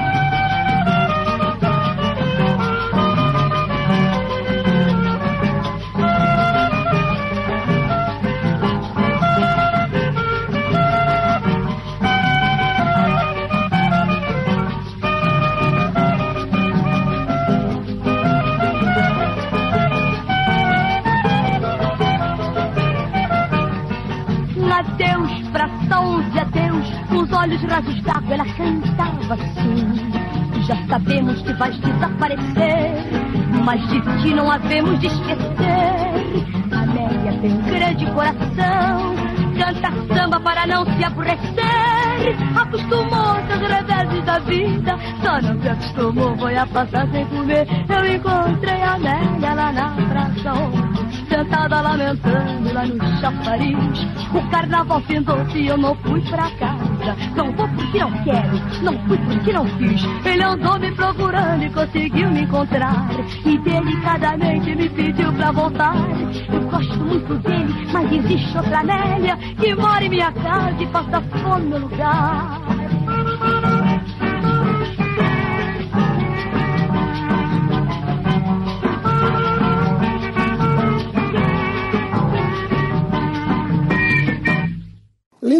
Rasos 27.79 28.01
d'água 28.01 28.33
ela 28.33 28.45
cantava 28.45 29.33
assim. 29.35 30.11
Já 30.67 30.75
sabemos 30.87 31.41
que 31.41 31.53
vais 31.53 31.77
desaparecer, 31.79 32.91
mas 33.63 33.81
de 33.87 34.01
ti 34.21 34.33
não 34.33 34.51
havemos 34.51 34.99
de 34.99 35.07
esquecer. 35.07 36.45
Amélia 36.71 37.39
tem 37.41 37.53
um 37.53 37.61
grande 37.61 38.05
coração, 38.11 39.15
canta 39.57 40.13
samba 40.13 40.39
para 40.41 40.67
não 40.67 40.85
se 40.85 41.03
aborrecer. 41.03 42.35
acostumou-se 42.55 43.53
aos 43.53 43.61
reveses 43.61 44.25
da 44.25 44.39
vida. 44.39 44.99
Só 45.23 45.41
não 45.41 45.61
se 45.61 45.69
acostumou, 45.69 46.37
foi 46.37 46.57
a 46.57 46.67
passar 46.67 47.07
sem 47.09 47.25
comer. 47.27 47.67
Eu 47.87 48.15
encontrei 48.15 48.81
a 48.81 48.95
Amélia 48.95 49.53
lá 49.53 49.71
na 49.71 49.89
praça 50.09 50.99
sentada 51.29 51.81
lamentando 51.81 52.73
lá 52.73 52.85
no 52.85 53.21
chafariz. 53.21 53.77
O 54.33 54.49
carnaval 54.49 55.01
findou-se 55.01 55.57
e 55.57 55.67
eu 55.67 55.77
não 55.77 55.95
fui 55.95 56.21
pra 56.21 56.49
casa. 57.09 57.15
Não 57.35 57.51
vou 57.51 57.67
porque 57.69 57.99
não 57.99 58.11
quero, 58.23 58.83
não 58.83 59.07
fui 59.07 59.17
porque 59.17 59.53
não 59.53 59.65
quis. 59.65 60.03
Ele 60.25 60.43
andou 60.43 60.79
me 60.79 60.91
procurando 60.91 61.63
e 61.63 61.69
conseguiu 61.69 62.29
me 62.29 62.41
encontrar. 62.41 63.07
E 63.45 63.57
delicadamente 63.57 64.75
me 64.75 64.89
pediu 64.89 65.31
pra 65.33 65.51
voltar. 65.51 65.95
Eu 66.51 66.61
gosto 66.61 66.97
muito 66.97 67.35
dele, 67.35 67.87
mas 67.91 68.11
existe 68.11 68.57
outra 68.57 68.83
Nélia 68.83 69.37
que 69.37 69.75
mora 69.75 70.03
em 70.03 70.09
minha 70.09 70.31
casa 70.31 70.75
e 70.81 70.87
passa 70.87 71.21
fome 71.21 71.65
no 71.65 71.77
lugar. 71.79 72.58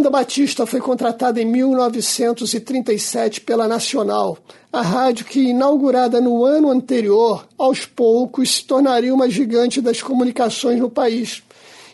Linda 0.10 0.18
Batista 0.18 0.66
foi 0.66 0.80
contratada 0.80 1.40
em 1.40 1.46
1937 1.46 3.42
pela 3.42 3.68
Nacional, 3.68 4.40
a 4.74 4.82
rádio 4.82 5.24
que, 5.24 5.40
inaugurada 5.40 6.20
no 6.20 6.44
ano 6.44 6.72
anterior, 6.72 7.48
aos 7.56 7.86
poucos 7.86 8.56
se 8.56 8.66
tornaria 8.66 9.14
uma 9.14 9.30
gigante 9.30 9.80
das 9.80 10.02
comunicações 10.02 10.80
no 10.80 10.90
país 10.90 11.44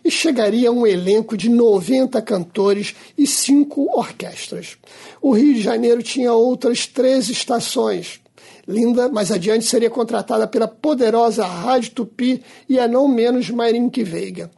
e 0.04 0.10
chegaria 0.10 0.70
a 0.70 0.72
um 0.72 0.88
elenco 0.88 1.36
de 1.36 1.50
90 1.50 2.22
cantores 2.22 2.96
e 3.18 3.28
cinco 3.28 3.90
orquestras. 3.94 4.78
O 5.22 5.34
Rio 5.34 5.54
de 5.54 5.62
Janeiro 5.62 6.02
tinha 6.02 6.32
outras 6.32 6.88
três 6.88 7.30
estações. 7.30 8.22
Linda, 8.68 9.10
mais 9.10 9.32
adiante, 9.32 9.66
seria 9.66 9.90
contratada 9.90 10.48
pela 10.48 10.68
poderosa 10.68 11.46
Rádio 11.46 11.92
Tupi 11.92 12.42
e 12.68 12.80
a 12.80 12.88
não 12.88 13.08
menos 13.08 13.50
Marinque 13.50 14.04
Veiga 14.04 14.50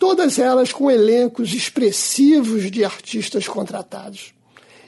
todas 0.00 0.38
elas 0.38 0.72
com 0.72 0.90
elencos 0.90 1.52
expressivos 1.52 2.70
de 2.70 2.82
artistas 2.82 3.46
contratados. 3.46 4.32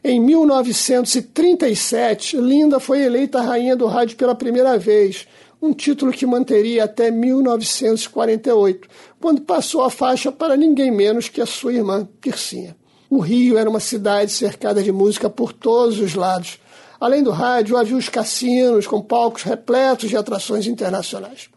Em 0.03 0.19
1937, 0.19 2.39
Linda 2.39 2.81
foi 2.81 3.03
eleita 3.03 3.43
rainha 3.43 3.77
do 3.77 3.87
rádio 3.87 4.17
pela 4.17 4.35
primeira 4.35 4.79
vez, 4.79 5.29
um 5.61 5.75
título 5.75 6.13
que 6.13 6.25
manteria 6.25 6.85
até 6.85 7.11
1948, 7.11 8.89
quando 9.21 9.43
passou 9.43 9.85
a 9.85 9.91
faixa 9.91 10.33
para 10.33 10.57
ninguém 10.57 10.91
menos 10.91 11.29
que 11.29 11.43
a 11.43 11.47
sua 11.47 11.75
irmã 11.75 12.09
Pircinha. 12.19 12.75
O 13.11 13.19
Rio 13.21 13.59
era 13.59 13.69
uma 13.69 13.81
cidade 13.81 14.33
cercada 14.33 14.83
de 14.83 14.91
música 14.91 15.29
por 15.29 15.53
todos 15.53 16.01
os 16.01 16.15
lados. 16.15 16.59
Além 16.99 17.23
do 17.23 17.31
rádio, 17.31 17.77
havia 17.77 17.99
os 17.99 18.09
cassinos 18.09 18.87
com 18.87 19.03
palcos 19.03 19.43
repletos 19.43 20.09
de 20.09 20.17
atrações 20.17 20.67
internacionais. 20.67 21.51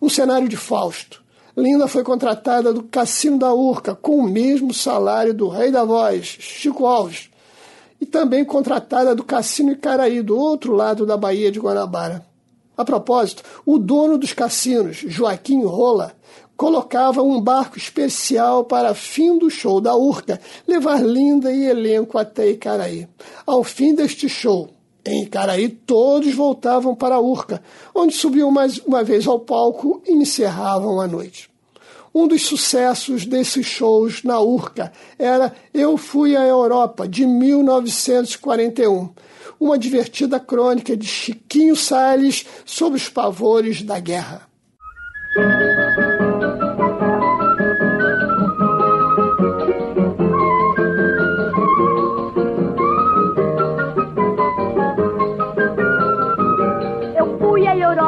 Um 0.00 0.08
cenário 0.10 0.46
de 0.46 0.58
Fausto, 0.58 1.21
Linda 1.56 1.86
foi 1.86 2.02
contratada 2.02 2.72
do 2.72 2.82
Cassino 2.82 3.38
da 3.38 3.52
Urca, 3.52 3.94
com 3.94 4.16
o 4.16 4.22
mesmo 4.22 4.72
salário 4.72 5.34
do 5.34 5.48
Rei 5.48 5.70
da 5.70 5.84
Voz, 5.84 6.24
Chico 6.24 6.86
Alves, 6.86 7.28
e 8.00 8.06
também 8.06 8.44
contratada 8.44 9.14
do 9.14 9.22
Cassino 9.22 9.72
Icaraí, 9.72 10.22
do 10.22 10.36
outro 10.36 10.72
lado 10.72 11.04
da 11.04 11.16
Baía 11.16 11.52
de 11.52 11.60
Guanabara. 11.60 12.24
A 12.74 12.84
propósito, 12.84 13.42
o 13.66 13.78
dono 13.78 14.16
dos 14.16 14.32
cassinos, 14.32 14.96
Joaquim 15.06 15.62
Rola, 15.62 16.14
colocava 16.56 17.22
um 17.22 17.38
barco 17.40 17.76
especial 17.76 18.64
para 18.64 18.94
fim 18.94 19.36
do 19.36 19.50
show 19.50 19.78
da 19.78 19.94
Urca 19.94 20.40
levar 20.66 21.04
Linda 21.04 21.52
e 21.52 21.64
elenco 21.66 22.16
até 22.16 22.48
Icaraí. 22.48 23.06
Ao 23.46 23.62
fim 23.62 23.94
deste 23.94 24.26
show, 24.26 24.70
em 25.04 25.24
Icaraí, 25.24 25.68
todos 25.68 26.32
voltavam 26.34 26.94
para 26.94 27.16
a 27.16 27.20
Urca, 27.20 27.62
onde 27.94 28.14
subiam 28.14 28.50
mais 28.50 28.78
uma 28.78 29.02
vez 29.02 29.26
ao 29.26 29.40
palco 29.40 30.00
e 30.06 30.12
encerravam 30.12 31.00
a 31.00 31.08
noite. 31.08 31.50
Um 32.14 32.28
dos 32.28 32.42
sucessos 32.42 33.24
desses 33.24 33.66
shows 33.66 34.22
na 34.22 34.38
Urca 34.38 34.92
era 35.18 35.54
Eu 35.72 35.96
Fui 35.96 36.36
à 36.36 36.46
Europa, 36.46 37.08
de 37.08 37.26
1941, 37.26 39.08
uma 39.58 39.78
divertida 39.78 40.38
crônica 40.38 40.96
de 40.96 41.06
Chiquinho 41.06 41.74
Salles 41.74 42.44
sobre 42.66 42.98
os 42.98 43.08
pavores 43.08 43.82
da 43.82 43.98
guerra. 43.98 44.46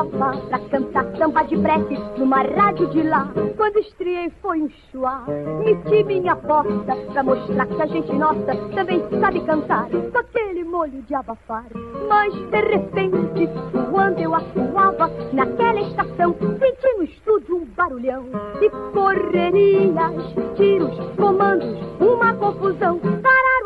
Pra 0.06 0.58
cantar 0.70 1.04
samba 1.16 1.42
de 1.42 1.56
prece 1.56 1.98
numa 2.18 2.42
rádio 2.42 2.86
de 2.88 3.02
lá. 3.02 3.28
Quando 3.56 3.78
estreiei 3.78 4.30
foi 4.42 4.62
um 4.62 4.68
chuá. 4.90 5.24
Meti 5.64 6.04
minha 6.04 6.36
porta 6.36 6.96
pra 7.12 7.22
mostrar 7.22 7.66
que 7.66 7.82
a 7.82 7.86
gente 7.86 8.12
nossa 8.12 8.54
também 8.74 9.02
sabe 9.20 9.40
cantar 9.40 9.88
com 9.88 10.18
aquele 10.18 10.64
molho 10.64 11.02
de 11.02 11.14
abafar. 11.14 11.64
Mas 12.08 12.34
de 12.34 12.60
repente, 12.60 13.48
quando 13.90 14.18
eu 14.18 14.34
atuava 14.34 15.10
naquela 15.32 15.80
estação, 15.80 16.34
senti 16.58 16.96
no 16.96 17.04
estúdio 17.04 17.56
um 17.56 17.64
barulhão 17.76 18.24
de 18.60 18.70
correrias, 18.92 20.56
tiros, 20.56 20.94
comandos, 21.16 21.76
uma 22.00 22.34
confusão. 22.34 23.00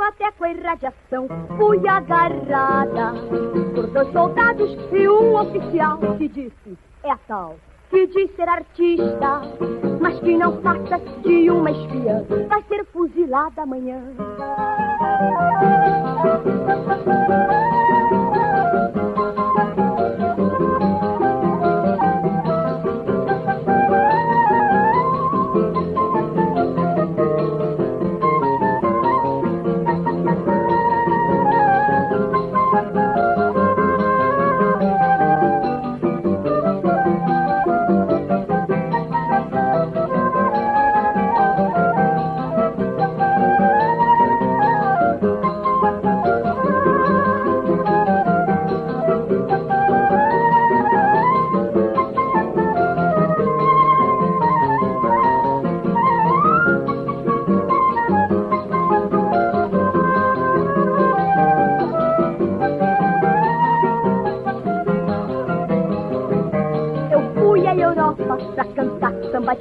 Até 0.01 0.31
com 0.33 0.45
a 0.45 0.51
irradiação. 0.51 1.29
Fui 1.57 1.87
agarrada 1.87 3.13
por 3.75 3.87
dois 3.89 4.13
soldados 4.13 4.71
e 4.93 5.09
um 5.09 5.37
oficial 5.37 5.99
que 6.17 6.29
disse: 6.29 6.79
é 7.05 7.15
tal 7.27 7.57
que 7.91 8.07
diz 8.09 8.35
ser 8.37 8.49
artista, 8.49 9.41
mas 10.01 10.19
que 10.21 10.37
não 10.37 10.61
faça 10.61 10.99
de 11.23 11.51
uma 11.51 11.71
espiã, 11.71 12.23
vai 12.49 12.63
ser 12.65 12.85
fuzilada 12.87 13.63
amanhã. 13.63 14.03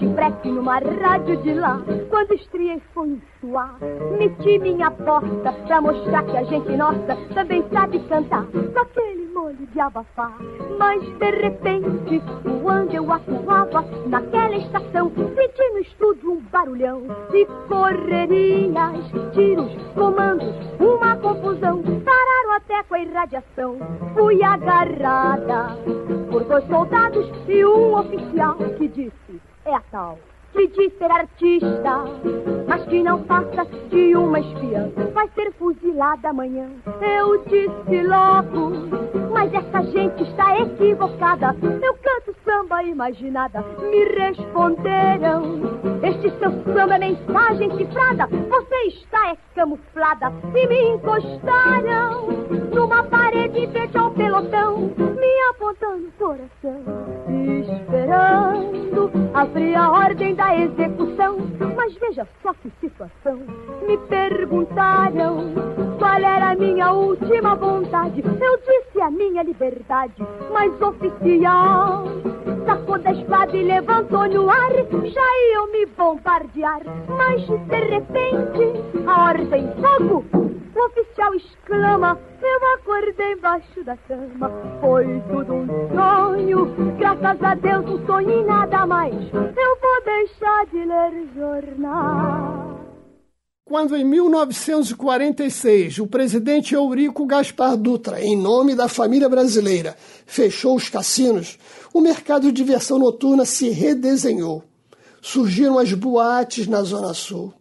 Numa 0.05 0.79
rádio 0.79 1.37
de 1.37 1.53
lá. 1.53 1.81
Quando 2.09 2.33
estriei 2.33 2.81
foi 2.93 3.19
suar. 3.39 3.77
Meti 4.17 4.59
minha 4.59 4.91
porta 4.91 5.51
pra 5.51 5.81
mostrar 5.81 6.23
que 6.23 6.37
a 6.37 6.43
gente 6.43 6.75
nossa 6.75 7.15
também 7.33 7.63
sabe 7.71 7.99
cantar. 8.01 8.45
Com 8.45 8.79
aquele 8.79 9.27
molho 9.33 9.67
de 9.73 9.79
abafar. 9.79 10.37
Mas 10.77 11.01
de 11.01 11.31
repente, 11.31 12.21
quando 12.61 12.93
eu 12.93 13.11
atuava 13.11 13.85
naquela 14.07 14.55
estação, 14.55 15.09
senti 15.09 15.69
no 15.73 15.79
estúdio 15.79 16.31
um 16.33 16.41
barulhão 16.51 17.03
de 17.31 17.45
correrias, 17.67 19.11
tiros, 19.33 19.71
comandos, 19.95 20.53
uma 20.79 21.15
confusão. 21.17 21.81
Pararam 21.81 22.51
até 22.55 22.83
com 22.83 22.95
a 22.95 22.99
irradiação. 22.99 23.77
Fui 24.13 24.43
agarrada 24.43 25.77
por 26.31 26.43
dois 26.43 26.65
soldados 26.67 27.29
e 27.47 27.65
um 27.65 27.97
oficial 27.97 28.55
que 28.77 28.87
disse: 28.87 29.41
é 29.67 30.36
diz 30.65 30.97
ser 30.97 31.11
artista, 31.11 32.05
mas 32.67 32.83
que 32.85 33.03
não 33.03 33.23
faça 33.25 33.65
de 33.89 34.15
uma 34.15 34.39
espiã, 34.39 34.89
vai 35.13 35.29
ser 35.35 35.51
fuzilada 35.53 36.29
amanhã. 36.29 36.67
Eu 37.01 37.37
disse 37.43 38.07
logo, 38.07 38.71
mas 39.31 39.53
essa 39.53 39.83
gente 39.83 40.23
está 40.23 40.59
equivocada. 40.59 41.55
Eu 41.61 41.93
canto 41.95 42.35
samba 42.43 42.81
imaginada 42.83 43.63
me 43.91 44.05
responderam. 44.05 45.61
Este 46.01 46.29
seu 46.39 46.51
samba 46.73 46.95
é 46.95 46.99
mensagem 46.99 47.75
cifrada, 47.77 48.27
você 48.27 48.75
está 48.87 49.31
é 49.31 49.37
camuflada 49.55 50.31
e 50.55 50.67
me 50.67 50.81
encostaram 50.93 52.27
numa 52.73 53.03
parede 53.03 53.67
frente 53.67 53.97
ao 53.97 54.11
pelotão, 54.11 54.93
me 54.97 55.39
apontando 55.49 56.07
o 56.07 56.11
coração, 56.13 56.83
esperando 57.61 59.11
a 59.33 59.45
fria 59.47 59.89
ordem 59.89 60.35
da 60.35 60.46
execução. 60.55 61.37
Mas 61.75 61.93
veja 61.95 62.27
só 62.41 62.53
que 62.53 62.71
situação, 62.81 63.39
me 63.87 63.97
perguntaram 64.09 65.53
qual 65.97 66.19
era 66.19 66.51
a 66.51 66.55
minha 66.55 66.91
última 66.91 67.55
vontade. 67.55 68.23
Eu 68.23 68.57
disse 68.57 69.01
a 69.01 69.09
minha 69.09 69.43
liberdade, 69.43 70.15
mas 70.51 70.81
oficial. 70.81 72.05
Sacou 72.65 72.99
da 72.99 73.11
espada 73.13 73.55
e 73.55 73.63
levantou 73.63 74.27
no 74.27 74.49
ar, 74.49 74.71
já 74.71 75.51
iam 75.53 75.71
me 75.71 75.85
bombardear. 75.85 76.81
Mas 77.07 77.45
de 77.45 77.79
repente, 77.89 79.07
a 79.07 79.25
ordem 79.29 79.71
fogo, 79.81 80.25
o 80.33 80.85
oficial 80.85 81.33
exclama: 81.35 82.19
Eu 82.41 82.73
acordei 82.75 83.33
embaixo 83.33 83.83
da 83.83 83.97
cama. 83.97 84.51
Foi 84.79 85.05
tudo 85.29 85.53
um 85.53 85.67
sonho, 85.95 86.65
graças 86.97 87.43
a 87.43 87.55
Deus, 87.55 87.85
um 87.89 88.05
sonho 88.05 88.41
e 88.41 88.43
nada 88.45 88.85
mais. 88.85 89.15
Eu 89.15 89.77
vou 89.81 90.03
deixar 90.05 90.65
de 90.67 90.85
ler 90.85 91.27
jornal. 91.35 92.77
Quando 93.65 93.97
em 93.97 94.03
1946 94.05 95.99
o 95.99 96.07
presidente 96.07 96.73
Eurico 96.73 97.25
Gaspar 97.25 97.75
Dutra, 97.75 98.23
em 98.23 98.37
nome 98.37 98.75
da 98.75 98.87
família 98.87 99.27
brasileira, 99.27 99.97
fechou 100.25 100.75
os 100.75 100.87
cassinos, 100.87 101.59
o 101.93 101.99
mercado 101.99 102.43
de 102.43 102.53
diversão 102.53 102.97
noturna 102.97 103.43
se 103.43 103.69
redesenhou. 103.69 104.63
Surgiram 105.21 105.77
as 105.77 105.91
boates 105.91 106.65
na 106.65 106.81
Zona 106.83 107.13
Sul. 107.13 107.53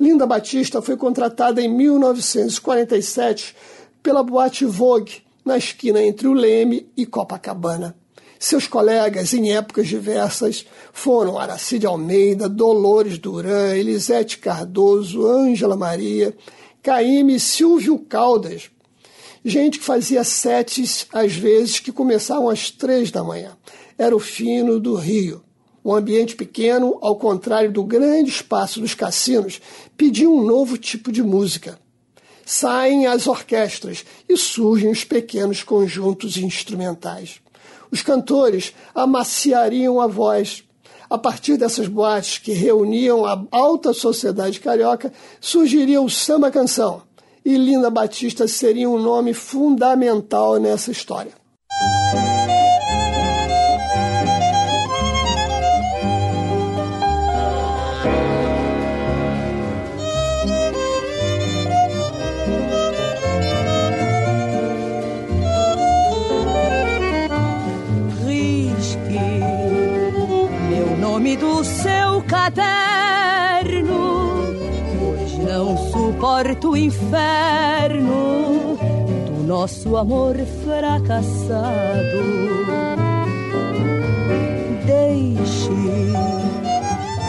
Linda 0.00 0.26
Batista 0.26 0.82
foi 0.82 0.96
contratada 0.96 1.62
em 1.62 1.68
1947 1.68 3.54
pela 4.04 4.22
boate 4.22 4.66
Vogue, 4.66 5.22
na 5.42 5.56
esquina 5.56 6.00
entre 6.02 6.28
o 6.28 6.34
Leme 6.34 6.86
e 6.94 7.06
Copacabana. 7.06 7.96
Seus 8.38 8.66
colegas, 8.66 9.32
em 9.32 9.54
épocas 9.54 9.88
diversas, 9.88 10.66
foram 10.92 11.38
Aracide 11.38 11.86
Almeida, 11.86 12.46
Dolores 12.46 13.16
Duran, 13.16 13.74
Elisete 13.74 14.36
Cardoso, 14.36 15.26
Ângela 15.26 15.74
Maria, 15.74 16.36
Caíme 16.82 17.40
Silvio 17.40 17.98
Caldas. 17.98 18.70
Gente 19.42 19.78
que 19.78 19.84
fazia 19.84 20.22
setes, 20.22 21.06
às 21.10 21.32
vezes, 21.34 21.80
que 21.80 21.90
começavam 21.90 22.50
às 22.50 22.70
três 22.70 23.10
da 23.10 23.24
manhã. 23.24 23.56
Era 23.96 24.14
o 24.14 24.20
fino 24.20 24.78
do 24.78 24.96
Rio. 24.96 25.42
Um 25.82 25.94
ambiente 25.94 26.36
pequeno, 26.36 26.98
ao 27.00 27.16
contrário 27.16 27.72
do 27.72 27.82
grande 27.82 28.28
espaço 28.28 28.80
dos 28.80 28.94
cassinos, 28.94 29.62
pedia 29.96 30.28
um 30.28 30.44
novo 30.44 30.76
tipo 30.76 31.10
de 31.10 31.22
música. 31.22 31.82
Saem 32.44 33.06
as 33.06 33.26
orquestras 33.26 34.04
e 34.28 34.36
surgem 34.36 34.90
os 34.90 35.04
pequenos 35.04 35.62
conjuntos 35.62 36.36
instrumentais. 36.36 37.40
Os 37.90 38.02
cantores 38.02 38.74
amaciariam 38.94 40.00
a 40.00 40.06
voz. 40.06 40.64
A 41.08 41.16
partir 41.16 41.56
dessas 41.56 41.86
boates 41.86 42.38
que 42.38 42.52
reuniam 42.52 43.24
a 43.24 43.40
alta 43.50 43.92
sociedade 43.92 44.58
carioca, 44.58 45.12
surgiria 45.40 46.00
o 46.00 46.10
samba 46.10 46.50
canção. 46.50 47.02
E 47.44 47.56
Linda 47.56 47.90
Batista 47.90 48.48
seria 48.48 48.88
um 48.88 48.98
nome 48.98 49.34
fundamental 49.34 50.58
nessa 50.58 50.90
história. 50.90 51.32
Caderno, 72.26 73.94
pois 74.98 75.38
não 75.38 75.76
suporto 75.76 76.70
o 76.70 76.76
inferno 76.76 78.76
do 79.26 79.44
nosso 79.46 79.96
amor 79.96 80.36
fracassado. 80.64 81.54
Deixe 84.86 85.70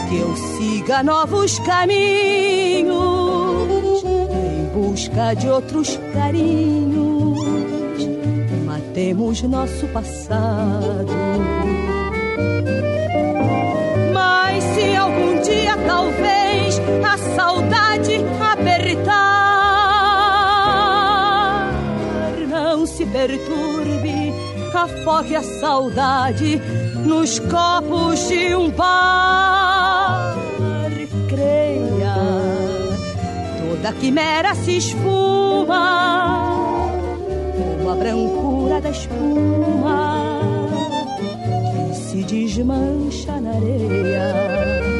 que 0.08 0.16
eu 0.18 0.36
siga 0.36 1.02
novos 1.02 1.58
caminhos 1.60 2.94
em 4.04 4.66
busca 4.74 5.34
de 5.34 5.48
outros 5.48 5.98
carinhos. 6.12 7.38
Matemos 8.64 9.42
nosso 9.42 9.86
passado 9.88 11.12
se 14.60 14.96
algum 14.96 15.40
dia 15.42 15.76
talvez 15.86 16.80
a 17.04 17.18
saudade 17.34 18.24
apertar, 18.52 19.16
não 22.48 22.86
se 22.86 23.04
perturbe, 23.06 24.32
afogue 24.74 25.36
a 25.36 25.42
saudade 25.42 26.60
nos 27.04 27.38
copos 27.38 28.28
de 28.28 28.54
um 28.54 28.70
bar. 28.70 30.36
Creia, 31.28 32.14
toda 33.58 33.92
quimera 33.92 34.54
se 34.54 34.76
esfuma, 34.78 36.42
como 37.56 37.90
a 37.90 37.94
brancura 37.96 38.80
da 38.80 38.90
espuma 38.90 40.25
desmancha 42.26 43.40
na 43.40 43.50
areia. 43.50 44.95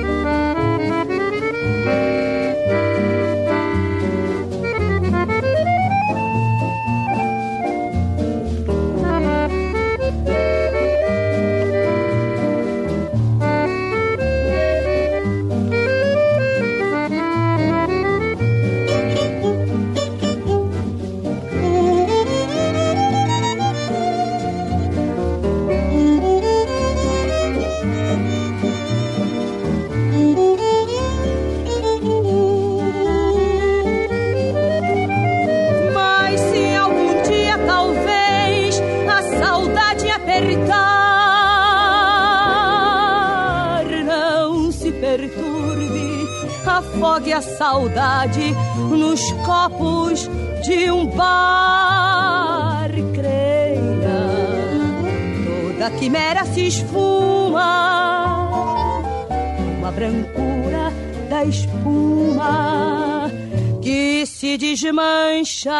A 47.36 47.42
saudade 47.42 48.54
nos 48.88 49.20
copos 49.44 50.26
de 50.64 50.90
um 50.90 51.06
bar. 51.06 52.88
Creia, 53.14 54.22
toda 55.44 55.90
quimera 55.98 56.46
se 56.46 56.68
esfuma, 56.68 58.08
uma 59.78 59.90
brancura 59.90 60.90
da 61.28 61.44
espuma 61.44 63.30
que 63.82 64.24
se 64.24 64.56
desmancha 64.56 65.70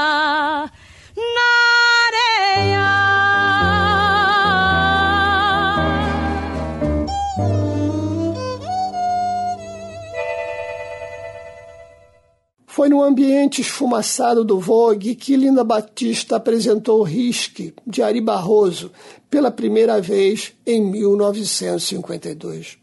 Foi 12.76 12.90
no 12.90 13.02
ambiente 13.02 13.62
esfumaçado 13.62 14.44
do 14.44 14.60
Vogue 14.60 15.14
que 15.14 15.34
Linda 15.34 15.64
Batista 15.64 16.36
apresentou 16.36 17.02
Risque, 17.02 17.72
de 17.86 18.02
Ari 18.02 18.20
Barroso, 18.20 18.92
pela 19.30 19.50
primeira 19.50 19.98
vez 19.98 20.52
em 20.66 20.82
1952. 20.82 22.76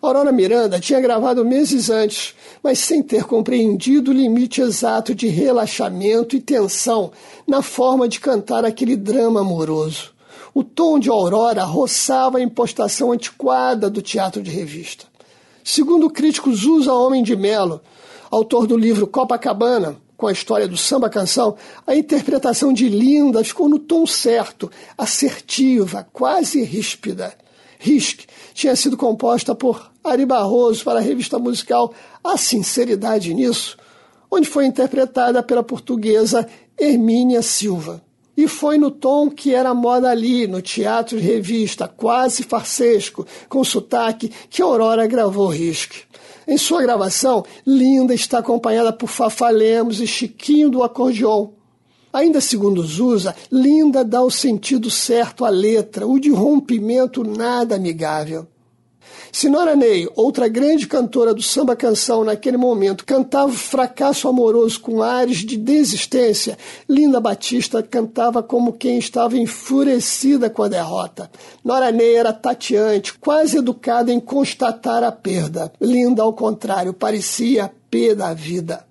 Aurora 0.00 0.32
Miranda 0.32 0.80
tinha 0.80 0.98
gravado 0.98 1.44
meses 1.44 1.90
antes, 1.90 2.34
mas 2.62 2.78
sem 2.78 3.02
ter 3.02 3.24
compreendido 3.24 4.12
o 4.12 4.14
limite 4.14 4.62
exato 4.62 5.14
de 5.14 5.26
relaxamento 5.26 6.34
e 6.34 6.40
tensão 6.40 7.12
na 7.46 7.60
forma 7.60 8.08
de 8.08 8.20
cantar 8.20 8.64
aquele 8.64 8.96
drama 8.96 9.40
amoroso. 9.40 10.14
O 10.54 10.64
tom 10.64 10.98
de 10.98 11.10
Aurora 11.10 11.64
roçava 11.64 12.38
a 12.38 12.42
impostação 12.42 13.12
antiquada 13.12 13.90
do 13.90 14.00
teatro 14.00 14.42
de 14.42 14.50
revista. 14.50 15.04
Segundo 15.62 16.06
o 16.06 16.10
crítico 16.10 16.50
Zusa 16.54 16.94
Homem 16.94 17.22
de 17.22 17.36
Melo, 17.36 17.82
autor 18.34 18.66
do 18.66 18.76
livro 18.76 19.06
Copacabana, 19.06 19.96
com 20.16 20.26
a 20.26 20.32
história 20.32 20.66
do 20.66 20.76
samba 20.76 21.08
canção, 21.08 21.56
a 21.86 21.94
interpretação 21.94 22.72
de 22.72 22.88
Linda 22.88 23.44
ficou 23.44 23.68
no 23.68 23.78
tom 23.78 24.06
certo, 24.06 24.70
assertiva, 24.98 26.06
quase 26.12 26.62
ríspida. 26.64 27.32
Risk 27.78 28.22
tinha 28.52 28.74
sido 28.74 28.96
composta 28.96 29.54
por 29.54 29.90
Ari 30.02 30.26
Barroso 30.26 30.82
para 30.82 30.98
a 30.98 31.02
revista 31.02 31.38
musical 31.38 31.94
A 32.24 32.36
Sinceridade 32.36 33.32
Nisso, 33.32 33.76
onde 34.30 34.48
foi 34.48 34.66
interpretada 34.66 35.42
pela 35.42 35.62
portuguesa 35.62 36.46
Hermínia 36.76 37.40
Silva. 37.40 38.02
E 38.36 38.48
foi 38.48 38.78
no 38.78 38.90
tom 38.90 39.30
que 39.30 39.54
era 39.54 39.72
moda 39.72 40.10
ali, 40.10 40.48
no 40.48 40.60
teatro 40.60 41.20
de 41.20 41.24
revista, 41.24 41.86
quase 41.86 42.42
farsesco, 42.42 43.24
com 43.48 43.62
sotaque, 43.62 44.32
que 44.50 44.60
Aurora 44.60 45.06
gravou 45.06 45.46
Risk. 45.46 45.92
Em 46.46 46.58
sua 46.58 46.82
gravação, 46.82 47.44
Linda 47.66 48.14
está 48.14 48.38
acompanhada 48.38 48.92
por 48.92 49.08
Fafá 49.08 49.50
Lemos 49.50 50.00
e 50.00 50.06
Chiquinho 50.06 50.70
do 50.70 50.82
acordeon. 50.82 51.48
Ainda 52.12 52.40
segundo 52.40 52.82
Zusa, 52.82 53.34
Linda 53.50 54.04
dá 54.04 54.22
o 54.22 54.30
sentido 54.30 54.90
certo 54.90 55.44
à 55.44 55.48
letra, 55.48 56.06
o 56.06 56.20
de 56.20 56.30
rompimento 56.30 57.24
nada 57.24 57.74
amigável. 57.74 58.46
Sinora 59.34 59.74
Ney, 59.74 60.08
outra 60.14 60.46
grande 60.46 60.86
cantora 60.86 61.34
do 61.34 61.42
samba 61.42 61.74
canção 61.74 62.22
naquele 62.22 62.56
momento, 62.56 63.04
cantava 63.04 63.50
fracasso 63.50 64.28
amoroso 64.28 64.80
com 64.80 65.02
ares 65.02 65.38
de 65.38 65.56
desistência. 65.56 66.56
Linda 66.88 67.20
Batista 67.20 67.82
cantava 67.82 68.44
como 68.44 68.74
quem 68.74 68.96
estava 68.96 69.36
enfurecida 69.36 70.48
com 70.48 70.62
a 70.62 70.68
derrota. 70.68 71.28
Nora 71.64 71.90
Ney 71.90 72.14
era 72.14 72.32
tateante, 72.32 73.14
quase 73.14 73.58
educada 73.58 74.12
em 74.12 74.20
constatar 74.20 75.02
a 75.02 75.10
perda. 75.10 75.72
Linda, 75.80 76.22
ao 76.22 76.32
contrário, 76.32 76.94
parecia 76.94 77.72
pé 77.90 78.14
da 78.14 78.32
vida. 78.32 78.86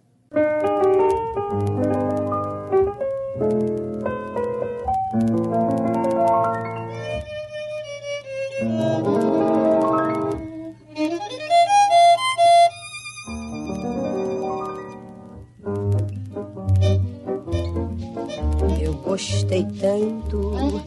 Gostei 19.14 19.64
tanto, 19.80 20.82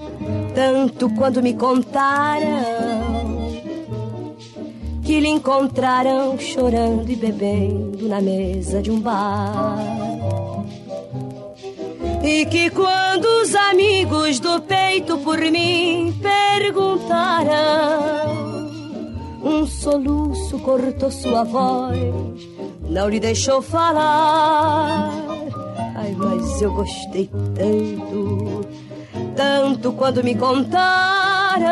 tanto 0.53 1.09
quando 1.11 1.41
me 1.41 1.55
contaram 1.55 2.49
que 5.05 5.21
lhe 5.21 5.29
encontraram 5.29 6.37
chorando 6.37 7.09
e 7.09 7.15
bebendo 7.15 8.09
na 8.09 8.21
mesa 8.21 8.83
de 8.83 8.91
um 8.91 8.99
bar. 8.99 9.79
E 12.25 12.45
que 12.47 12.69
quando 12.71 13.27
os 13.43 13.55
amigos 13.55 14.41
do 14.41 14.61
peito 14.61 15.19
por 15.19 15.39
mim 15.39 16.13
perguntaram, 16.21 17.55
um 19.45 19.65
soluço 19.69 20.59
cortou 20.59 21.13
sua 21.13 21.45
voz, 21.45 21.97
não 22.91 23.09
lhe 23.09 23.21
deixou 23.21 23.63
falar 23.63 25.26
mas 26.17 26.63
eu 26.63 26.73
gostei 26.73 27.31
tanto, 27.55 28.67
tanto 29.37 29.93
quando 29.93 30.25
me 30.25 30.35
contaram 30.35 31.67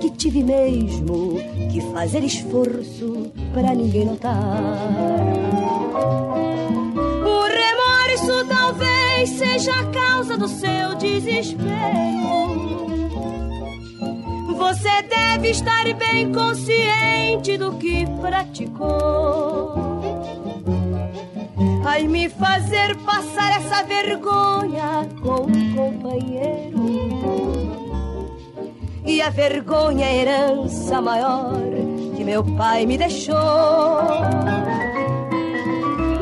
que 0.00 0.10
tive 0.10 0.42
mesmo 0.42 1.38
que 1.70 1.80
fazer 1.92 2.22
esforço 2.24 3.32
para 3.52 3.74
ninguém 3.74 4.04
notar. 4.04 4.36
O 7.24 7.42
remorso 7.42 8.44
talvez 8.48 9.30
seja 9.30 9.72
a 9.72 9.84
causa 9.86 10.38
do 10.38 10.48
seu 10.48 10.94
desespero. 10.96 11.70
Você 14.56 15.02
deve 15.02 15.50
estar 15.50 15.84
bem 15.94 16.32
consciente 16.32 17.56
do 17.58 17.72
que 17.72 18.06
praticou 18.20 19.99
Ai, 21.92 22.06
me 22.06 22.28
fazer 22.28 22.94
passar 22.98 23.50
essa 23.56 23.82
vergonha 23.82 25.08
com 25.20 25.42
um 25.42 25.74
companheiro. 25.74 26.78
E 29.04 29.20
a 29.20 29.28
vergonha 29.28 30.06
é 30.06 30.08
a 30.08 30.14
herança 30.14 31.00
maior 31.00 31.52
que 32.16 32.22
meu 32.22 32.44
pai 32.56 32.86
me 32.86 32.96
deixou. 32.96 33.34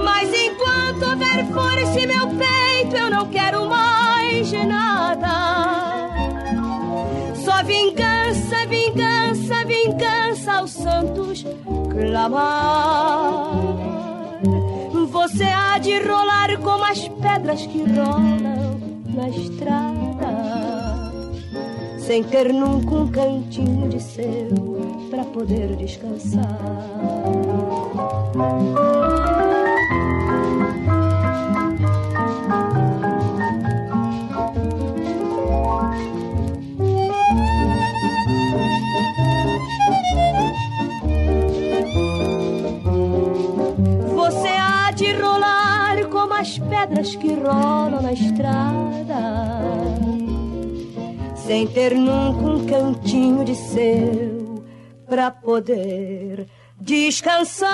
Mas 0.02 0.31
enquanto 0.33 1.02
houver 1.11 1.44
força 1.52 2.00
em 2.00 2.07
meu 2.07 2.28
peito, 2.28 2.96
eu 2.96 3.11
não 3.11 3.28
quero 3.28 3.68
mais 3.68 4.50
nada. 4.66 6.09
Só 7.44 7.62
vingança, 7.62 8.66
vingança, 8.66 9.66
vingança 9.66 10.52
aos 10.54 10.70
santos 10.70 11.44
clamar. 11.92 13.68
Você 15.11 15.44
há 15.44 15.79
de 15.79 15.99
rolar 15.99 16.59
como 16.59 16.85
as 16.85 17.09
pedras 17.09 17.66
que 17.66 17.83
rolam 17.83 18.79
na 19.07 19.29
estrada, 19.29 21.12
sem 21.99 22.23
ter 22.25 22.53
nunca 22.53 22.94
um 22.94 23.09
cantinho 23.09 23.88
de 23.88 24.01
seu 24.01 25.09
para 25.11 25.25
poder 25.25 25.77
descansar. 25.77 26.59
Sem 51.59 51.66
ter 51.66 51.92
nunca 51.92 52.47
um 52.47 52.66
cantinho 52.66 53.44
de 53.44 53.53
seu 53.57 54.64
para 55.09 55.29
poder 55.29 56.47
descansar. 56.81 57.68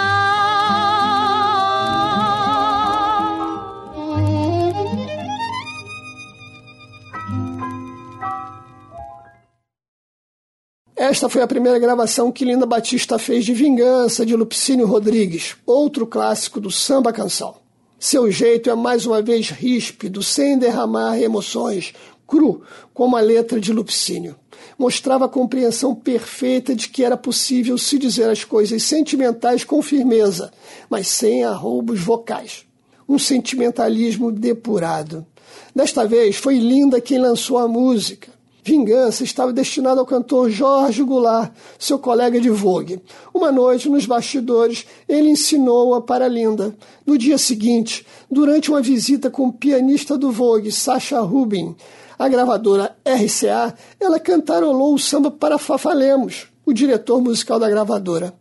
Esta 10.97 11.29
foi 11.29 11.43
a 11.43 11.47
primeira 11.47 11.79
gravação 11.79 12.33
que 12.33 12.47
Linda 12.47 12.65
Batista 12.65 13.19
fez 13.19 13.45
de 13.45 13.53
Vingança 13.53 14.25
de 14.25 14.35
Lupicínio 14.35 14.87
Rodrigues, 14.87 15.57
outro 15.67 16.07
clássico 16.07 16.59
do 16.59 16.71
samba 16.71 17.13
canção. 17.13 17.57
Seu 17.99 18.31
jeito 18.31 18.71
é 18.71 18.75
mais 18.75 19.05
uma 19.07 19.21
vez 19.23 19.51
ríspido, 19.51 20.23
sem 20.23 20.59
derramar 20.59 21.19
emoções, 21.21 21.95
cru, 22.35 22.63
como 22.93 23.17
a 23.17 23.21
letra 23.21 23.61
de 23.61 23.73
Lupicínio. 23.73 24.35
Mostrava 24.77 25.27
a 25.27 25.29
compreensão 25.29 25.95
perfeita 25.95 26.75
de 26.75 26.89
que 26.89 27.05
era 27.05 27.17
possível 27.17 27.79
se 27.79 27.97
dizer 27.97 28.29
as 28.29 28.43
coisas 28.43 28.83
sentimentais 28.83 29.63
com 29.63 29.81
firmeza, 29.81 30.53
mas 30.91 31.07
sem 31.07 31.45
arroubos 31.45 32.01
vocais. 32.01 32.67
Um 33.09 33.21
sentimentalismo 33.21 34.33
depurado. 34.33 35.25
Desta 35.73 36.05
vez 36.05 36.35
foi 36.35 36.59
Linda 36.59 37.01
quem 37.01 37.19
lançou 37.19 37.59
a 37.59 37.69
música. 37.69 38.33
Vingança 38.65 39.23
estava 39.23 39.53
destinada 39.53 40.01
ao 40.01 40.07
cantor 40.07 40.51
Jorge 40.51 41.03
Goulart, 41.03 41.53
seu 41.79 41.99
colega 41.99 42.41
de 42.41 42.49
vogue. 42.49 42.99
Uma 43.33 43.53
noite, 43.53 43.91
nos 43.91 44.07
bastidores, 44.07 44.87
ele 45.07 45.29
ensinou-a 45.29 46.01
para 46.01 46.27
Linda. 46.27 46.75
No 47.05 47.19
dia 47.19 47.37
seguinte, 47.37 48.07
durante 48.31 48.71
uma 48.71 48.81
visita 48.81 49.31
com 49.31 49.49
o 49.49 49.53
pianista 49.53 50.17
do 50.17 50.33
vogue, 50.33 50.73
Sacha 50.73 51.21
Rubin, 51.21 51.77
a 52.19 52.29
gravadora 52.29 52.97
RCA, 53.05 53.75
ela 54.01 54.21
cantarolou 54.21 54.95
o 54.95 54.99
samba 54.99 55.31
para 55.31 55.59
Fafá 55.59 55.93
Lemos, 55.93 56.49
o 56.65 56.73
diretor 56.73 57.21
musical 57.21 57.59
da 57.59 57.69
gravadora. 57.69 58.35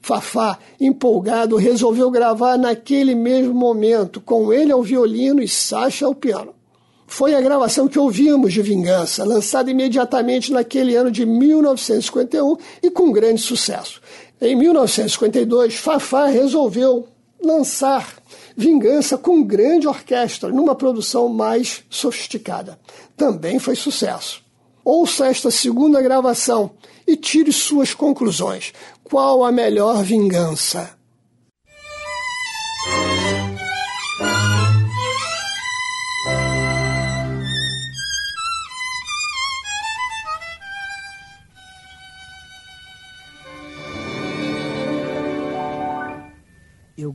Fafá, 0.00 0.58
empolgado, 0.80 1.56
resolveu 1.56 2.10
gravar 2.10 2.56
naquele 2.56 3.14
mesmo 3.14 3.54
momento, 3.54 4.20
com 4.20 4.52
ele 4.52 4.72
ao 4.72 4.82
violino 4.82 5.42
e 5.42 5.48
Sacha 5.48 6.06
ao 6.06 6.14
piano 6.14 6.54
foi 7.10 7.34
a 7.34 7.40
gravação 7.40 7.88
que 7.88 7.98
ouvimos 7.98 8.52
de 8.52 8.62
Vingança, 8.62 9.24
lançada 9.24 9.68
imediatamente 9.68 10.52
naquele 10.52 10.94
ano 10.94 11.10
de 11.10 11.26
1951 11.26 12.56
e 12.80 12.88
com 12.88 13.10
grande 13.10 13.42
sucesso. 13.42 14.00
Em 14.40 14.54
1952, 14.54 15.74
Fafá 15.74 16.26
resolveu 16.26 17.08
lançar 17.42 18.20
Vingança 18.60 19.16
com 19.16 19.42
grande 19.42 19.88
orquestra, 19.88 20.50
numa 20.50 20.74
produção 20.74 21.30
mais 21.30 21.82
sofisticada. 21.88 22.78
Também 23.16 23.58
foi 23.58 23.74
sucesso. 23.74 24.42
Ouça 24.84 25.28
esta 25.28 25.50
segunda 25.50 26.02
gravação 26.02 26.72
e 27.06 27.16
tire 27.16 27.52
suas 27.54 27.94
conclusões. 27.94 28.74
Qual 29.02 29.42
a 29.42 29.50
melhor 29.50 30.02
vingança? 30.02 30.90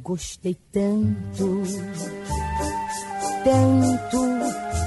Gostei 0.06 0.56
tanto, 0.72 1.64
tanto, 3.44 4.22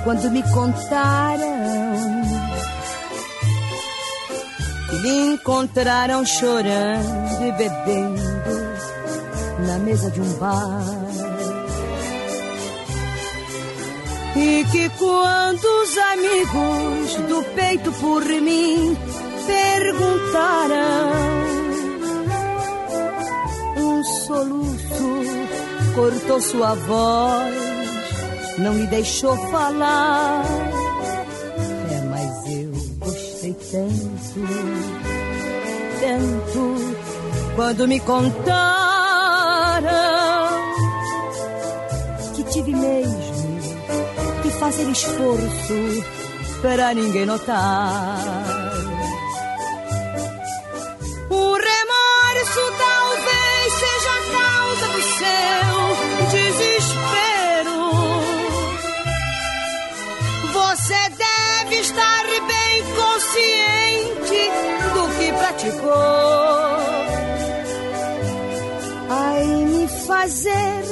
quando 0.05 0.31
me 0.31 0.41
contaram 0.53 1.59
que 4.89 4.97
me 5.03 5.33
encontraram 5.33 6.25
chorando 6.25 7.45
e 7.45 7.51
bebendo 7.51 8.23
na 9.67 9.79
mesa 9.81 10.09
de 10.09 10.21
um 10.21 10.33
bar. 10.35 10.85
E 14.37 14.65
que 14.71 14.89
quando 14.91 15.65
os 15.65 15.99
amigos 15.99 17.17
do 17.29 17.43
peito 17.57 17.91
por 17.95 18.25
mim 18.25 18.97
perguntaram, 19.49 21.48
soluço 24.29 25.29
cortou 25.95 26.41
sua 26.41 26.75
voz, 26.75 27.55
não 28.59 28.75
me 28.75 28.87
deixou 28.87 29.35
falar. 29.51 30.45
É, 31.91 32.01
mas 32.11 32.47
eu 32.53 32.71
gostei 32.99 33.55
tanto, 33.73 34.41
tanto, 36.01 36.95
quando 37.57 37.89
me 37.89 37.99
contaram 38.01 38.59
que 42.35 42.45
tive 42.45 42.75
mesmo 42.75 43.59
que 44.43 44.51
fazer 44.51 44.91
esforço 44.91 46.05
para 46.61 46.93
ninguém 46.93 47.25
notar. 47.25 48.58
Consciente 63.19 64.43
do 64.95 65.09
que 65.19 65.33
praticou. 65.33 65.93
Ai, 69.11 69.45
me 69.45 69.89
fazer 70.07 70.85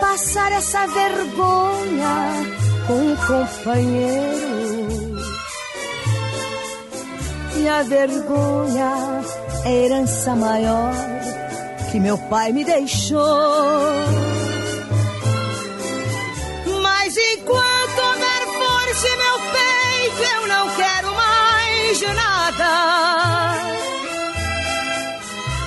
passar 0.00 0.50
essa 0.52 0.86
vergonha 0.88 2.32
com 2.86 2.94
um 2.94 3.16
companheiro. 3.16 4.88
E 7.56 7.68
a 7.68 7.82
vergonha 7.82 8.92
é 9.64 9.68
a 9.68 9.72
herança 9.72 10.34
maior 10.34 10.92
que 11.92 12.00
meu 12.00 12.18
pai 12.18 12.52
me 12.52 12.64
deixou. 12.64 13.18
Mas 16.82 17.16
enquanto 17.16 17.98
houver 17.98 18.46
força 18.58 19.06
em 19.06 19.16
meu 19.16 19.38
peito, 19.52 20.22
eu 20.34 20.48
não 20.48 20.68
quero 20.74 20.97
mais 21.98 22.14
nada. 22.14 23.58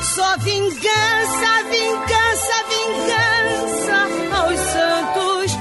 Só 0.04 0.38
vingança, 0.38 1.63
vingança, 1.70 2.63
vingança 2.70 3.98
aos 4.38 4.60
santos 4.60 5.52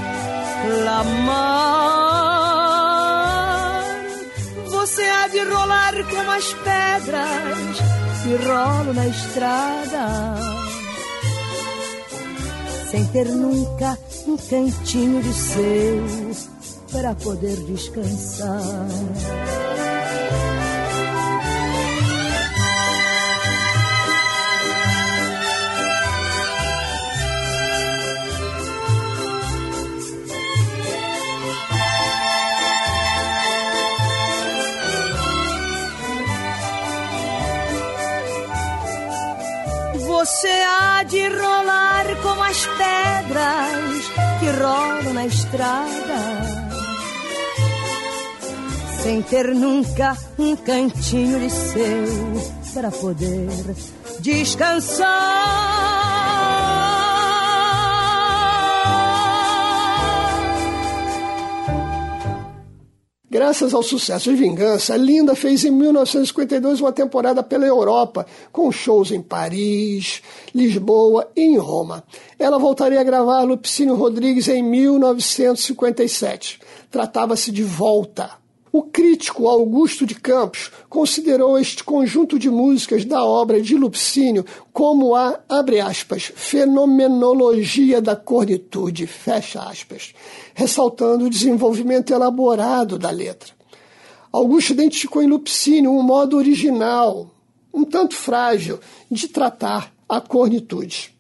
clamar. 0.63 1.91
Você 4.67 5.03
há 5.03 5.29
de 5.29 5.45
rolar 5.45 5.95
como 6.09 6.31
as 6.31 6.53
pedras 6.53 7.79
que 8.23 8.37
rolam 8.47 8.95
na 8.95 9.07
estrada, 9.07 10.37
sem 12.91 13.07
ter 13.07 13.27
nunca 13.27 13.99
um 14.27 14.37
cantinho 14.37 15.23
de 15.23 15.33
seu 15.33 16.07
para 16.93 17.15
poder 17.15 17.57
descansar. 17.57 18.89
Você 40.21 40.49
há 40.49 41.03
de 41.05 41.29
rolar 41.29 42.05
como 42.23 42.43
as 42.43 42.67
pedras 42.67 44.05
que 44.39 44.51
rolam 44.51 45.15
na 45.15 45.25
estrada, 45.25 46.19
sem 49.03 49.23
ter 49.23 49.55
nunca 49.55 50.15
um 50.39 50.55
cantinho 50.57 51.41
de 51.41 51.49
seu 51.49 52.75
para 52.75 52.91
poder 52.91 53.49
descansar. 54.21 55.90
Graças 63.31 63.73
ao 63.73 63.83
sucesso 63.85 64.29
de 64.29 64.35
Vingança, 64.35 64.97
Linda 64.97 65.37
fez 65.37 65.65
em 65.65 65.71
1952 65.71 66.81
uma 66.81 66.91
temporada 66.91 67.45
pela 67.45 67.65
Europa, 67.65 68.27
com 68.51 68.73
shows 68.73 69.13
em 69.13 69.23
Paris, 69.23 70.21
Lisboa 70.53 71.31
e 71.37 71.43
em 71.43 71.57
Roma. 71.57 72.03
Ela 72.37 72.59
voltaria 72.59 73.01
a 73.01 73.05
gravar 73.05 73.45
Lupicínio 73.45 73.95
Rodrigues 73.95 74.49
em 74.49 74.65
1957. 74.65 76.59
Tratava-se 76.91 77.53
de 77.53 77.63
Volta. 77.63 78.40
O 78.73 78.85
crítico 78.85 79.49
Augusto 79.49 80.07
de 80.07 80.15
Campos 80.15 80.71
considerou 80.89 81.59
este 81.59 81.83
conjunto 81.83 82.39
de 82.39 82.49
músicas 82.49 83.05
da 83.05 83.25
obra 83.25 83.61
de 83.61 83.77
Lupicínio 83.77 84.47
como 84.73 85.17
a, 85.17 85.41
abre 85.49 85.81
aspas, 85.81 86.31
fenomenologia 86.37 88.01
da 88.01 88.15
cornitude, 88.15 89.09
fecha 89.09 89.61
aspas, 89.63 90.15
ressaltando 90.55 91.25
o 91.25 91.31
desenvolvimento 91.31 92.13
elaborado 92.13 92.97
da 92.97 93.11
letra. 93.11 93.53
Augusto 94.31 94.73
identificou 94.73 95.21
em 95.21 95.27
Lupicínio 95.27 95.91
um 95.91 96.03
modo 96.03 96.37
original, 96.37 97.29
um 97.75 97.85
tanto 97.85 98.15
frágil, 98.15 98.79
de 99.11 99.27
tratar 99.27 99.93
a 100.09 100.21
cornitude. 100.21 101.13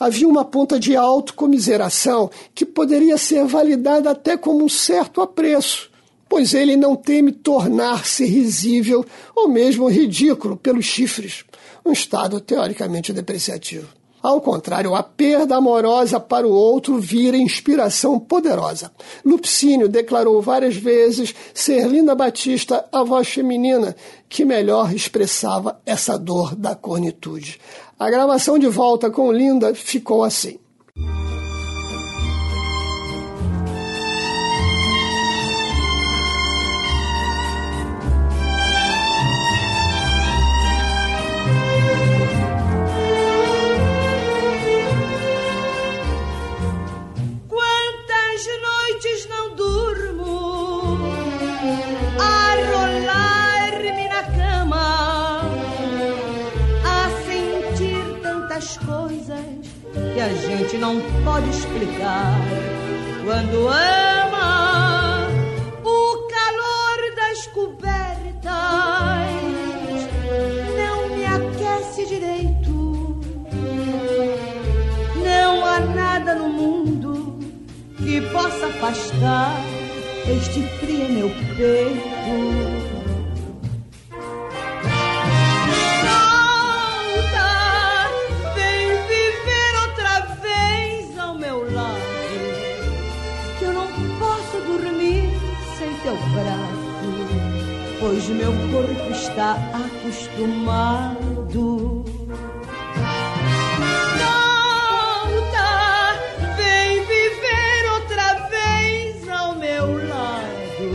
Havia 0.00 0.26
uma 0.26 0.46
ponta 0.46 0.80
de 0.80 0.96
autocomiseração 0.96 2.30
que 2.54 2.64
poderia 2.64 3.18
ser 3.18 3.44
validada 3.44 4.10
até 4.10 4.34
como 4.34 4.64
um 4.64 4.68
certo 4.68 5.20
apreço, 5.20 5.90
pois 6.28 6.54
ele 6.54 6.76
não 6.76 6.96
teme 6.96 7.32
tornar-se 7.32 8.24
risível 8.24 9.04
ou 9.34 9.48
mesmo 9.48 9.88
ridículo 9.88 10.56
pelos 10.56 10.84
chifres, 10.84 11.44
um 11.84 11.92
estado 11.92 12.40
teoricamente 12.40 13.12
depreciativo. 13.12 13.88
Ao 14.26 14.40
contrário, 14.40 14.92
a 14.96 15.04
perda 15.04 15.54
amorosa 15.56 16.18
para 16.18 16.48
o 16.48 16.50
outro 16.50 16.98
vira 16.98 17.36
inspiração 17.36 18.18
poderosa. 18.18 18.90
Lupicínio 19.24 19.88
declarou 19.88 20.42
várias 20.42 20.74
vezes 20.74 21.32
ser 21.54 21.86
Linda 21.86 22.12
Batista 22.12 22.84
a 22.90 23.04
voz 23.04 23.28
feminina 23.28 23.94
que 24.28 24.44
melhor 24.44 24.92
expressava 24.92 25.80
essa 25.86 26.18
dor 26.18 26.56
da 26.56 26.74
cornitude. 26.74 27.60
A 27.96 28.10
gravação 28.10 28.58
de 28.58 28.66
volta 28.66 29.10
com 29.10 29.30
Linda 29.30 29.72
ficou 29.76 30.24
assim. 30.24 30.58
Coisas 58.78 59.40
que 60.14 60.20
a 60.20 60.28
gente 60.28 60.78
não 60.78 61.00
pode 61.24 61.48
explicar. 61.50 62.38
Quando 63.24 63.68
ama 63.68 65.28
o 65.82 66.28
calor 66.28 67.14
das 67.16 67.46
cobertas, 67.48 68.52
não 70.76 71.08
me 71.16 71.24
aquece 71.24 72.06
direito. 72.06 73.20
Não 75.24 75.64
há 75.64 75.80
nada 75.80 76.34
no 76.34 76.48
mundo 76.48 77.38
que 77.96 78.20
possa 78.32 78.66
afastar 78.66 79.60
este 80.28 80.62
frio 80.78 81.04
em 81.04 81.12
meu 81.12 81.30
peito. 81.56 82.85
Pois 98.16 98.28
meu 98.30 98.52
corpo 98.72 99.10
está 99.12 99.56
acostumado. 99.74 101.12
Volta, 104.96 105.66
vem 106.56 107.04
viver 107.04 107.92
outra 107.92 108.48
vez 108.48 109.28
ao 109.28 109.54
meu 109.56 110.08
lado, 110.08 110.88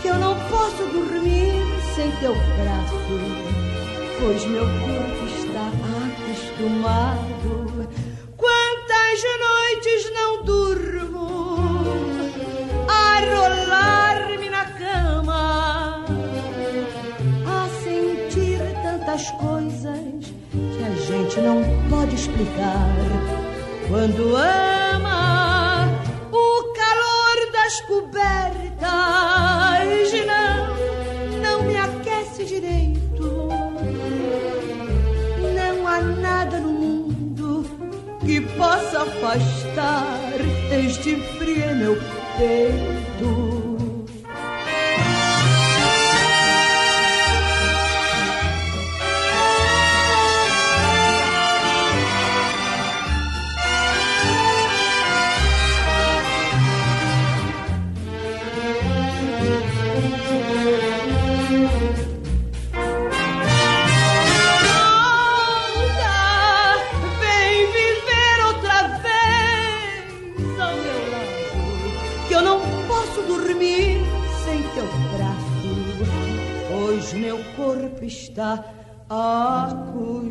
que 0.00 0.08
eu 0.08 0.14
não 0.14 0.34
posso 0.48 0.82
dormir 0.94 1.62
sem 1.94 2.10
teu 2.12 2.34
braço, 2.34 3.20
pois 4.18 4.46
meu 4.46 4.64
corpo 4.64 5.26
está 5.26 5.68
acostumado. 6.06 7.23
Explicar. 22.34 22.96
Quando 23.88 24.36
ama 24.36 25.88
o 26.32 26.72
calor 26.74 27.52
das 27.52 27.80
cobertas, 27.82 28.80
não, 30.26 30.74
não 31.40 31.62
me 31.62 31.76
aquece 31.76 32.44
direito. 32.44 33.48
Não 35.54 35.86
há 35.86 36.00
nada 36.00 36.58
no 36.58 36.72
mundo 36.72 37.64
que 38.24 38.40
possa 38.40 39.02
afastar 39.02 40.32
este 40.72 41.16
frio 41.38 41.76
meu 41.76 41.96
peito. 42.38 42.93
Corpo 79.08 80.30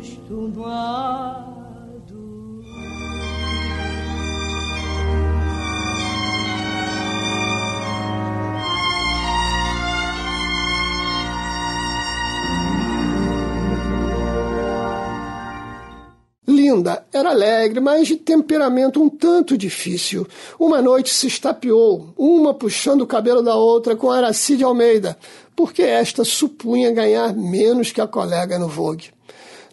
era 17.16 17.30
alegre, 17.30 17.80
mas 17.80 18.08
de 18.08 18.16
temperamento 18.16 19.02
um 19.02 19.08
tanto 19.08 19.56
difícil. 19.56 20.26
Uma 20.58 20.82
noite 20.82 21.14
se 21.14 21.26
estapeou, 21.26 22.12
uma 22.16 22.52
puxando 22.52 23.02
o 23.02 23.06
cabelo 23.06 23.42
da 23.42 23.54
outra 23.54 23.94
com 23.94 24.10
Aracide 24.10 24.64
Almeida, 24.64 25.16
porque 25.54 25.82
esta 25.82 26.24
supunha 26.24 26.90
ganhar 26.90 27.34
menos 27.34 27.92
que 27.92 28.00
a 28.00 28.06
colega 28.06 28.58
no 28.58 28.68
Vogue. 28.68 29.12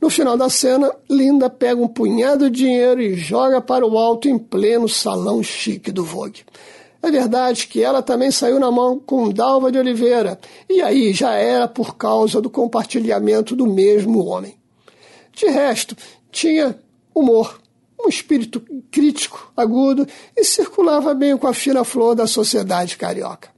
No 0.01 0.09
final 0.09 0.35
da 0.35 0.49
cena, 0.49 0.91
Linda 1.09 1.49
pega 1.49 1.81
um 1.81 1.87
punhado 1.87 2.49
de 2.49 2.63
dinheiro 2.63 3.01
e 3.01 3.15
joga 3.15 3.61
para 3.61 3.85
o 3.85 3.97
alto 3.97 4.27
em 4.27 4.37
pleno 4.37 4.89
salão 4.89 5.43
chique 5.43 5.91
do 5.91 6.03
Vogue. 6.03 6.43
É 7.03 7.09
verdade 7.09 7.67
que 7.67 7.83
ela 7.83 8.01
também 8.01 8.29
saiu 8.29 8.59
na 8.59 8.69
mão 8.69 8.99
com 8.99 9.29
Dalva 9.29 9.71
de 9.71 9.79
Oliveira, 9.79 10.39
e 10.69 10.81
aí 10.81 11.13
já 11.13 11.33
era 11.33 11.67
por 11.67 11.95
causa 11.97 12.39
do 12.39 12.49
compartilhamento 12.49 13.55
do 13.55 13.65
mesmo 13.65 14.23
homem. 14.25 14.55
De 15.33 15.47
resto, 15.47 15.95
tinha 16.31 16.77
humor, 17.13 17.59
um 17.99 18.09
espírito 18.09 18.61
crítico, 18.89 19.51
agudo, 19.55 20.07
e 20.35 20.43
circulava 20.43 21.13
bem 21.13 21.37
com 21.37 21.47
a 21.47 21.53
fina 21.53 21.83
flor 21.83 22.15
da 22.15 22.27
sociedade 22.27 22.97
carioca. 22.97 23.49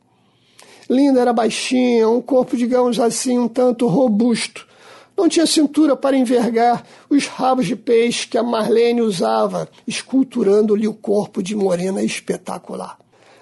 Linda 0.89 1.21
era 1.21 1.31
baixinha, 1.31 2.09
um 2.09 2.21
corpo, 2.21 2.57
digamos 2.57 2.99
assim, 2.99 3.39
um 3.39 3.47
tanto 3.47 3.87
robusto. 3.87 4.67
Não 5.15 5.29
tinha 5.29 5.45
cintura 5.45 5.95
para 5.95 6.17
envergar 6.17 6.85
os 7.09 7.27
rabos 7.27 7.67
de 7.67 7.75
peixe 7.75 8.27
que 8.27 8.37
a 8.37 8.43
Marlene 8.43 9.01
usava, 9.01 9.69
esculturando-lhe 9.87 10.87
o 10.87 10.93
corpo 10.93 11.41
de 11.41 11.55
morena 11.55 12.01
espetacular. 12.03 12.97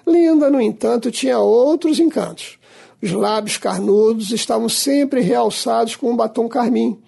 Linda, 0.06 0.50
no 0.50 0.60
entanto, 0.60 1.10
tinha 1.10 1.38
outros 1.38 1.98
encantos. 1.98 2.58
Os 3.02 3.10
lábios 3.10 3.56
carnudos 3.56 4.30
estavam 4.30 4.68
sempre 4.68 5.20
realçados 5.20 5.96
com 5.96 6.10
um 6.10 6.16
batom 6.16 6.48
carmim. 6.48 7.00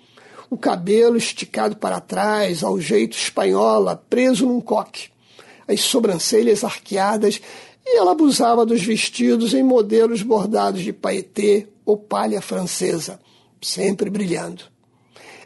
O 0.54 0.56
cabelo 0.56 1.16
esticado 1.16 1.76
para 1.76 1.98
trás, 1.98 2.62
ao 2.62 2.80
jeito 2.80 3.16
espanhola, 3.16 4.00
preso 4.08 4.46
num 4.46 4.60
coque. 4.60 5.08
As 5.66 5.80
sobrancelhas 5.80 6.62
arqueadas 6.62 7.40
e 7.84 7.98
ela 7.98 8.12
abusava 8.12 8.64
dos 8.64 8.80
vestidos 8.80 9.52
em 9.52 9.64
modelos 9.64 10.22
bordados 10.22 10.82
de 10.82 10.92
paetê 10.92 11.66
ou 11.84 11.96
palha 11.96 12.40
francesa, 12.40 13.18
sempre 13.60 14.08
brilhando. 14.08 14.62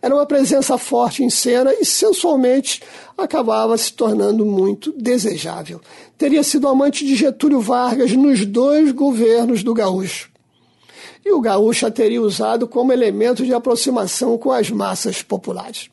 Era 0.03 0.15
uma 0.15 0.27
presença 0.27 0.77
forte 0.77 1.25
em 1.25 1.31
cena 1.31 1.73
e 1.73 1.87
sensualmente 1.87 2.83
acabava 3.17 3.79
se 3.79 3.91
tornando 3.95 4.45
muito 4.45 4.93
desejável. 4.93 5.81
Teria 6.19 6.43
sido 6.43 6.69
amante 6.69 7.07
de 7.07 7.17
Getúlio 7.17 7.63
Vargas 7.63 8.13
nos 8.13 8.45
dois 8.45 8.93
governos 8.93 9.63
do 9.63 9.73
gaúcho. 9.73 10.28
E 11.25 11.33
o 11.33 11.41
gaúcho 11.41 11.91
teria 11.91 12.23
usado 12.23 12.67
como 12.67 12.93
elemento 12.93 13.45
de 13.45 13.53
aproximação 13.53 14.37
com 14.39 14.51
as 14.51 14.71
massas 14.71 15.23
populares. 15.23 15.91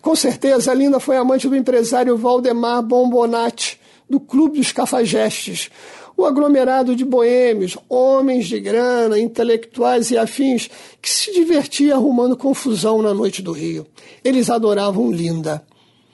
Com 0.00 0.16
certeza, 0.16 0.72
Linda 0.72 0.98
foi 0.98 1.16
amante 1.16 1.48
do 1.48 1.56
empresário 1.56 2.16
Valdemar 2.16 2.82
Bombonati, 2.82 3.78
do 4.08 4.18
Clube 4.18 4.58
dos 4.58 4.72
Cafajestes, 4.72 5.70
o 6.16 6.26
aglomerado 6.26 6.94
de 6.94 7.04
boêmios, 7.04 7.78
homens 7.88 8.46
de 8.46 8.60
grana, 8.60 9.18
intelectuais 9.18 10.10
e 10.10 10.18
afins, 10.18 10.68
que 11.00 11.08
se 11.08 11.32
divertia 11.32 11.94
arrumando 11.94 12.36
confusão 12.36 13.00
na 13.00 13.14
noite 13.14 13.40
do 13.40 13.52
Rio. 13.52 13.86
Eles 14.22 14.50
adoravam 14.50 15.10
Linda. 15.10 15.64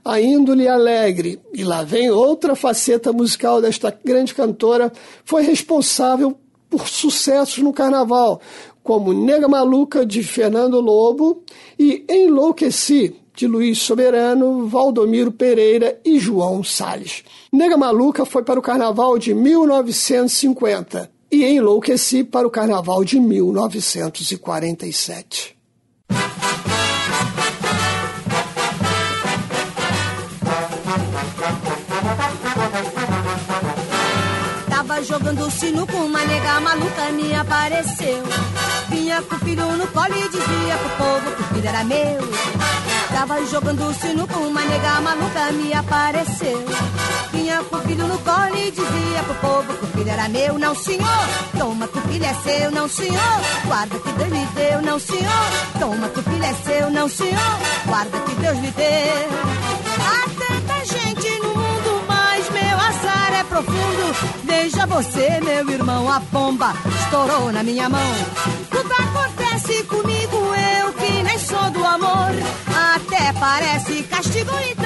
A 0.05 0.21
índole 0.21 0.69
alegre, 0.69 1.41
e 1.53 1.65
lá 1.65 1.83
vem 1.83 2.09
outra 2.11 2.55
faceta 2.55 3.13
musical 3.13 3.61
desta 3.61 3.97
grande 4.05 4.33
cantora, 4.33 4.93
foi 5.25 5.43
responsável 5.43 6.39
por 6.69 6.89
sucessos 6.89 7.63
no 7.63 7.73
carnaval, 7.73 8.41
como 8.83 9.13
Nega 9.13 9.47
Maluca 9.49 10.05
de 10.07 10.23
Fernando 10.23 10.81
Lobo 10.81 11.43
e 11.79 12.05
Enlouqueci 12.09 13.15
de 13.35 13.47
Luiz 13.47 13.79
Soberano, 13.79 14.67
Valdomiro 14.67 15.31
Pereira 15.31 16.01
e 16.05 16.19
João 16.19 16.65
Salles. 16.65 17.23
Nega 17.53 17.77
Maluca 17.77 18.25
foi 18.25 18.43
para 18.43 18.59
o 18.59 18.63
carnaval 18.63 19.19
de 19.19 19.35
1950 19.35 21.11
e 21.31 21.45
Enlouqueci 21.45 22.25
para 22.25 22.47
o 22.47 22.51
carnaval 22.51 23.05
de 23.05 23.21
1947. 23.21 25.56
Jogando 35.27 35.51
sino 35.51 35.85
com 35.89 35.97
uma 35.97 36.25
nega 36.25 36.61
maluca, 36.61 37.11
me 37.11 37.35
apareceu. 37.35 38.23
Vinha 38.89 39.21
com 39.23 39.35
o 39.35 39.39
filho 39.41 39.77
no 39.77 39.85
colo 39.89 40.15
e 40.15 40.29
dizia 40.29 40.77
pro 40.79 41.05
povo 41.05 41.35
que 41.35 41.43
o 41.43 41.45
filho 41.47 41.69
era 41.69 41.83
meu. 41.83 42.21
Tava 43.09 43.45
jogando 43.47 43.93
sino 43.95 44.29
com 44.29 44.39
uma 44.39 44.61
nega 44.61 45.01
maluca 45.01 45.51
me 45.51 45.75
apareceu. 45.75 46.65
Vinha 47.33 47.61
com 47.65 47.77
o 47.77 47.81
filho 47.81 48.07
no 48.07 48.19
colo 48.21 48.57
e 48.57 48.71
dizia 48.71 49.23
pro 49.25 49.35
povo 49.35 49.75
que 49.75 49.85
o 49.85 49.89
filho 49.89 50.11
era 50.11 50.29
meu, 50.29 50.59
não 50.61 50.77
senhor. 50.77 51.29
Toma 51.59 51.89
que 51.89 51.99
o 51.99 52.03
filho 52.03 52.25
é 52.25 52.35
seu, 52.35 52.71
não 52.71 52.89
senhor. 52.89 53.41
Guarda 53.67 53.99
que 53.99 54.13
Deus 54.13 54.31
lhe 54.31 54.47
deu, 54.55 54.83
não 54.83 54.99
senhor. 55.01 55.81
Toma 55.81 56.09
que 56.09 56.21
o 56.21 56.23
filho 56.23 56.45
é 56.45 56.55
seu, 56.55 56.91
não 56.93 57.09
senhor. 57.09 57.59
Guarda 57.85 58.21
que 58.21 58.35
Deus 58.37 58.59
lhe 58.61 58.71
deu. 58.71 59.76
Profundo. 63.57 64.45
Veja 64.45 64.87
você, 64.87 65.41
meu 65.41 65.71
irmão, 65.71 66.11
a 66.11 66.19
bomba 66.19 66.75
estourou 67.01 67.53
na 67.53 67.63
minha 67.63 67.89
mão. 67.89 68.13
Tudo 68.71 68.93
acontece 68.93 69.83
comigo, 69.85 70.37
eu 70.83 70.93
que 70.93 71.23
nem 71.23 71.39
sou 71.39 71.71
do 71.71 71.85
amor. 71.85 72.33
Até 72.95 73.33
parece 73.39 74.03
castigo, 74.05 74.53
então 74.71 74.86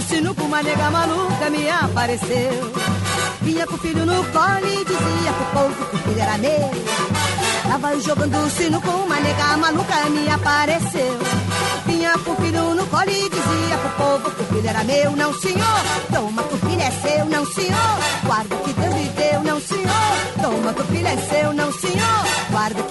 Sino 0.00 0.34
com 0.34 0.44
uma 0.44 0.62
nega 0.62 0.90
maluca, 0.90 1.50
me 1.50 1.68
apareceu. 1.68 2.72
Vinha 3.42 3.66
com 3.66 3.74
o 3.74 3.78
filho 3.78 4.06
no 4.06 4.24
colo 4.26 4.66
e 4.66 4.84
dizia 4.84 5.32
pro 5.32 5.60
povo 5.60 5.84
que 5.86 5.96
o 5.96 5.98
filho 5.98 6.20
era 6.20 6.38
meu. 6.38 6.70
Tava 7.68 8.00
jogando 8.00 8.50
sino 8.50 8.80
com 8.80 8.90
uma 8.90 9.20
nega 9.20 9.56
maluca, 9.56 10.08
me 10.10 10.28
apareceu. 10.28 11.18
Vinha 11.86 12.12
com 12.18 12.32
o 12.32 12.36
filho 12.36 12.74
no 12.74 12.86
colo 12.86 13.10
e 13.10 13.28
dizia 13.28 13.78
pro 13.78 13.90
povo 14.04 14.30
que 14.30 14.42
o 14.42 14.46
filho 14.46 14.68
era 14.68 14.84
meu, 14.84 15.12
não 15.12 15.34
senhor. 15.34 15.80
Toma 16.12 16.42
que 16.44 16.54
o 16.54 16.58
filho 16.58 16.82
é 16.82 16.90
seu, 16.90 17.24
não 17.26 17.46
senhor. 17.46 17.98
Guarda 18.24 18.56
que 18.56 18.72
Deus 18.72 18.94
lhe 18.94 19.08
deu, 19.10 19.42
não 19.42 19.60
senhor. 19.60 20.42
Toma 20.42 20.72
que 20.72 20.80
o 20.82 20.84
filho 20.84 21.08
é 21.08 21.16
seu, 21.16 21.52
não 21.52 21.72
senhor. 21.72 22.24
Guarda 22.50 22.82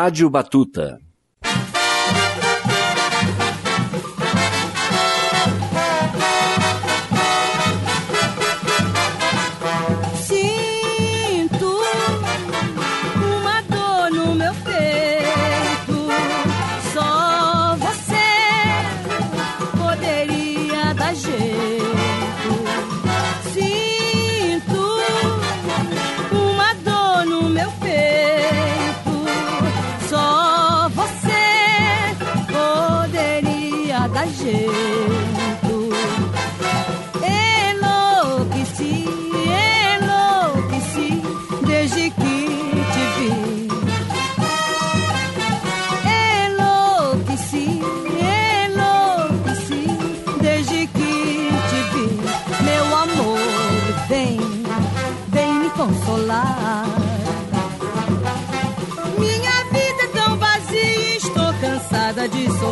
Rádio 0.00 0.30
Batuta. 0.30 0.98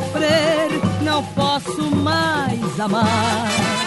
Sofrer. 0.09 0.71
Não 1.03 1.23
posso 1.23 1.91
mais 1.95 2.81
amar. 2.81 3.78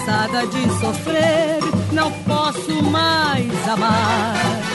Cansada 0.00 0.46
de 0.46 0.62
sofrer. 0.80 1.58
Não 1.92 2.10
posso 2.24 2.82
mais 2.82 3.68
amar. 3.68 4.69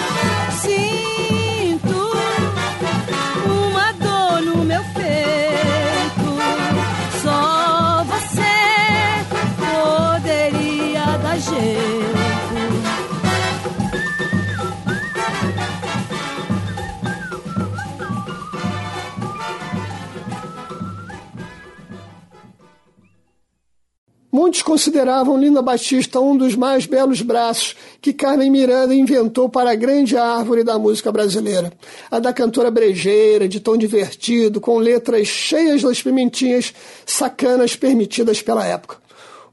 Consideravam 24.76 25.38
Linda 25.38 25.62
Batista 25.62 26.20
um 26.20 26.36
dos 26.36 26.54
mais 26.54 26.86
belos 26.86 27.22
braços 27.22 27.78
que 28.02 28.12
Carmen 28.12 28.52
Miranda 28.52 28.94
inventou 28.94 29.48
para 29.48 29.72
a 29.72 29.76
grande 29.76 30.18
árvore 30.18 30.66
da 30.66 30.78
música 30.78 31.14
brasileira. 31.14 31.72
A 32.12 32.20
da 32.20 32.34
cantora 32.34 32.70
brejeira, 32.70 33.48
de 33.48 33.62
tom 33.62 33.78
divertido, 33.78 34.60
com 34.60 34.78
letras 34.78 35.30
cheias 35.30 35.82
das 35.82 36.02
pimentinhas 36.02 36.74
sacanas 37.06 37.74
permitidas 37.74 38.42
pela 38.42 38.66
época. 38.66 38.98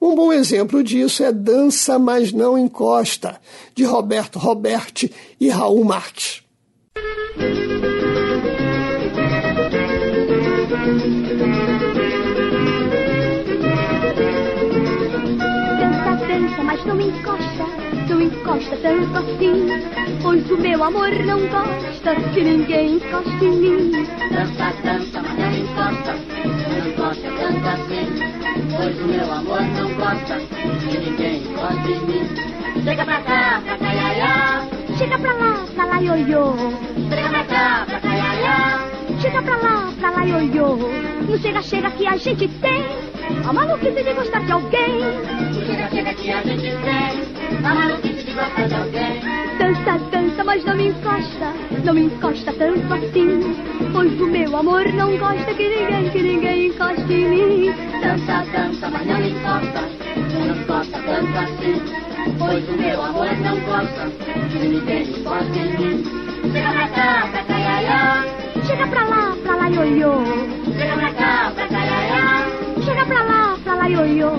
Um 0.00 0.16
bom 0.16 0.32
exemplo 0.32 0.82
disso 0.82 1.22
é 1.22 1.30
Dança 1.30 2.00
Mas 2.00 2.32
Não 2.32 2.58
Encosta, 2.58 3.40
de 3.76 3.84
Roberto 3.84 4.40
Roberti 4.40 5.08
e 5.38 5.48
Raul 5.48 5.84
Marques. 5.84 6.42
Mas 16.72 16.86
não 16.86 16.98
encosta, 16.98 17.66
não 18.08 18.22
encosta 18.22 18.76
tanto 18.76 19.18
assim. 19.18 19.68
Pois 20.22 20.50
o 20.50 20.56
meu 20.56 20.82
amor 20.82 21.10
não 21.26 21.38
gosta 21.48 22.14
que 22.32 22.42
ninguém 22.42 22.96
encoste 22.96 23.44
em 23.44 23.56
mim. 23.56 24.06
Dança, 24.30 24.72
dança, 24.82 25.22
mas 25.22 25.38
não 25.38 25.52
encosta, 25.52 26.14
não 26.14 26.92
gosta 26.96 27.28
tanto 27.30 27.68
assim. 27.68 28.06
Pois 28.74 29.00
o 29.02 29.06
meu 29.06 29.32
amor 29.32 29.60
não 29.60 29.92
gosta 29.96 30.38
que 30.38 30.98
ninguém 30.98 31.42
encoste 31.42 31.92
em 31.92 32.00
mim. 32.06 32.82
Chega 32.82 33.04
pra 33.04 33.20
cá, 33.20 33.62
pra 33.66 33.76
cá, 33.76 33.94
ia, 33.94 34.16
ia. 34.16 34.96
Chega 34.96 35.18
pra 35.18 35.32
lá, 35.34 35.66
pra 35.74 35.84
lá, 35.84 35.96
ioiô. 35.98 36.54
Chega 37.10 37.28
pra 37.28 37.44
cá, 37.44 37.84
pra 37.86 38.00
cá, 38.00 38.16
ia. 38.16 38.31
Chega 39.22 39.40
pra 39.40 39.56
lá, 39.56 39.92
pra 40.00 40.10
lá, 40.10 40.24
ioiô. 40.24 40.76
No 41.28 41.38
chega, 41.38 41.62
chega 41.62 41.88
que 41.92 42.08
a 42.08 42.16
gente 42.16 42.48
tem 42.48 42.84
a 43.48 43.52
maluquice 43.52 44.02
de 44.02 44.14
gostar 44.14 44.40
de 44.40 44.50
alguém. 44.50 44.98
No 44.98 45.64
chega, 45.64 45.88
chega 45.90 46.14
que 46.14 46.32
a 46.32 46.42
gente 46.42 46.62
tem 46.62 47.64
a 47.64 47.72
maluquice 47.72 48.24
de 48.24 48.32
gostar 48.32 48.66
de 48.66 48.74
alguém. 48.74 49.20
Dança, 49.60 49.98
dança, 50.10 50.42
mas 50.42 50.64
não 50.64 50.74
me 50.74 50.88
encosta, 50.88 51.52
não 51.84 51.94
me 51.94 52.00
encosta 52.06 52.52
tanto 52.52 52.94
assim. 52.94 53.56
Pois 53.92 54.20
o 54.20 54.26
meu 54.26 54.56
amor 54.56 54.92
não 54.92 55.16
gosta 55.16 55.54
que 55.54 55.68
ninguém, 55.68 56.10
que 56.10 56.20
ninguém 56.20 56.66
encoste 56.66 57.12
em 57.12 57.28
mim. 57.28 57.74
Dança, 58.02 58.44
dança, 58.50 58.90
mas 58.90 59.06
não 59.06 59.18
me 59.20 59.30
encosta, 59.30 59.82
não 60.32 60.56
encosta 60.56 60.98
tanto 60.98 61.38
assim. 61.38 61.80
Pois 62.40 62.68
o 62.68 62.72
meu 62.72 63.00
amor 63.00 63.32
não 63.36 63.60
gosta 63.60 64.10
que 64.50 64.58
ninguém 64.66 65.02
encoste 65.10 65.58
em 65.60 65.78
mim. 65.78 66.22
Chega 66.52 66.72
pra 66.72 66.88
cá, 66.88 67.28
pra 67.30 67.42
cá, 67.44 67.58
ia, 67.60 67.82
ia. 67.82 67.91
Ioiô. 73.92 74.30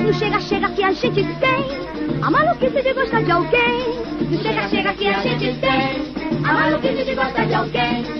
No 0.00 0.12
chega, 0.12 0.40
chega 0.40 0.68
que 0.70 0.82
a 0.82 0.92
gente 0.92 1.22
tem 1.22 2.22
a 2.22 2.30
maluquice 2.30 2.82
de 2.82 2.92
gostar 2.94 3.22
de 3.22 3.30
alguém. 3.30 3.98
No 4.30 4.42
chega, 4.42 4.68
chega 4.68 4.94
que 4.94 5.08
a 5.08 5.20
gente 5.20 5.58
tem 5.60 6.42
a 6.44 6.52
maluquice 6.52 7.04
de 7.04 7.14
gostar 7.14 7.46
de 7.46 7.54
alguém. 7.54 8.13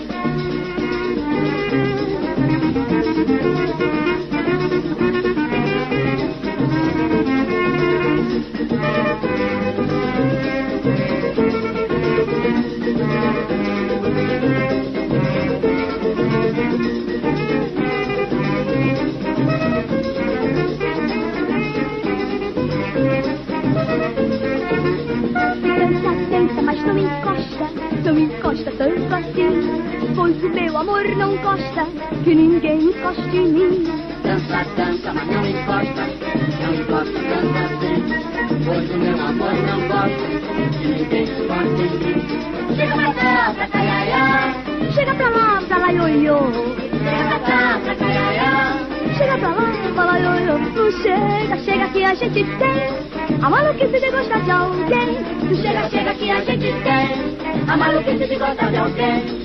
Amor 30.85 31.03
não 31.17 31.35
gosta 31.37 31.87
que 32.23 32.35
ninguém 32.35 32.77
encoste 32.77 33.35
em 33.35 33.47
mim. 33.47 33.83
Dança, 34.23 34.63
dança, 34.77 35.13
mas 35.13 35.27
não 35.27 35.43
encosta, 35.47 36.05
não 36.61 36.75
encosta 36.75 37.19
tanto 37.19 37.57
assim. 37.65 38.03
Pois 38.63 38.91
o 38.91 38.97
meu 38.97 39.25
amor 39.25 39.53
não 39.65 39.81
gosta 39.87 40.25
que 40.77 40.87
ninguém 40.87 41.23
encoste 41.23 41.81
em 41.81 41.97
mim. 42.05 42.75
Chega 42.75 42.93
pra 42.93 43.13
cá, 43.15 43.53
pra 43.55 43.67
cá, 43.67 43.83
ia, 43.83 44.05
ia. 44.05 44.91
Chega 44.93 45.15
pra 45.15 45.29
lá, 45.29 45.61
pra 45.67 45.77
lá, 45.79 45.89
ioiô. 45.89 46.39
Chega 46.51 47.25
pra 47.29 47.39
cá, 47.39 47.79
pra 47.83 47.95
cá, 47.95 48.05
ia, 48.05 48.33
ia. 48.33 49.15
Chega 49.17 49.37
pra 49.39 49.49
lá, 49.49 49.71
pra 49.95 50.05
lá, 50.05 50.17
ioiô. 50.19 50.57
Não 50.59 50.91
chega, 51.01 51.57
chega 51.63 51.87
que 51.87 52.03
a 52.03 52.13
gente 52.13 52.43
tem 52.43 53.41
a 53.41 53.49
maluquice 53.49 53.99
de 53.99 54.11
gostar 54.11 54.39
de 54.41 54.51
alguém. 54.51 55.17
Chega, 55.61 55.89
chega 55.89 56.13
que 56.13 56.29
a 56.29 56.41
gente 56.41 56.83
tem 56.83 57.67
a 57.67 57.75
maluquice 57.75 58.27
de 58.27 58.35
gostar 58.35 58.69
de 58.69 58.77
alguém. 58.77 59.44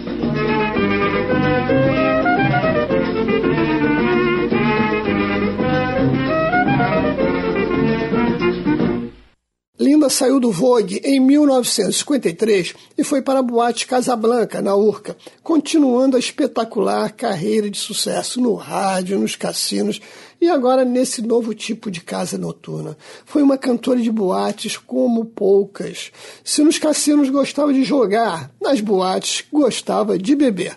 Linda 9.80 10.10
saiu 10.10 10.38
do 10.38 10.52
Vogue 10.52 11.00
em 11.02 11.18
1953 11.18 12.74
e 12.98 13.02
foi 13.02 13.22
para 13.22 13.38
a 13.38 13.42
boate 13.42 13.86
Casablanca, 13.86 14.60
na 14.60 14.74
Urca, 14.74 15.16
continuando 15.42 16.16
a 16.16 16.20
espetacular 16.20 17.12
carreira 17.12 17.70
de 17.70 17.78
sucesso 17.78 18.42
no 18.42 18.54
rádio, 18.54 19.18
nos 19.18 19.36
cassinos 19.36 19.98
e 20.41 20.49
agora 20.49 20.84
nesse 20.84 21.20
novo 21.22 21.55
tipo 21.55 21.91
de 21.91 22.01
casa 22.01 22.38
noturna. 22.38 22.97
Foi 23.24 23.43
uma 23.43 23.59
cantora 23.59 24.01
de 24.01 24.11
boates 24.11 24.76
como 24.76 25.26
poucas. 25.26 26.11
Se 26.43 26.62
nos 26.62 26.78
cassinos 26.78 27.28
gostava 27.28 27.72
de 27.72 27.84
jogar, 27.84 28.51
nas 28.61 28.80
boates 28.80 29.45
gostava 29.53 30.18
de 30.18 30.34
beber. 30.34 30.76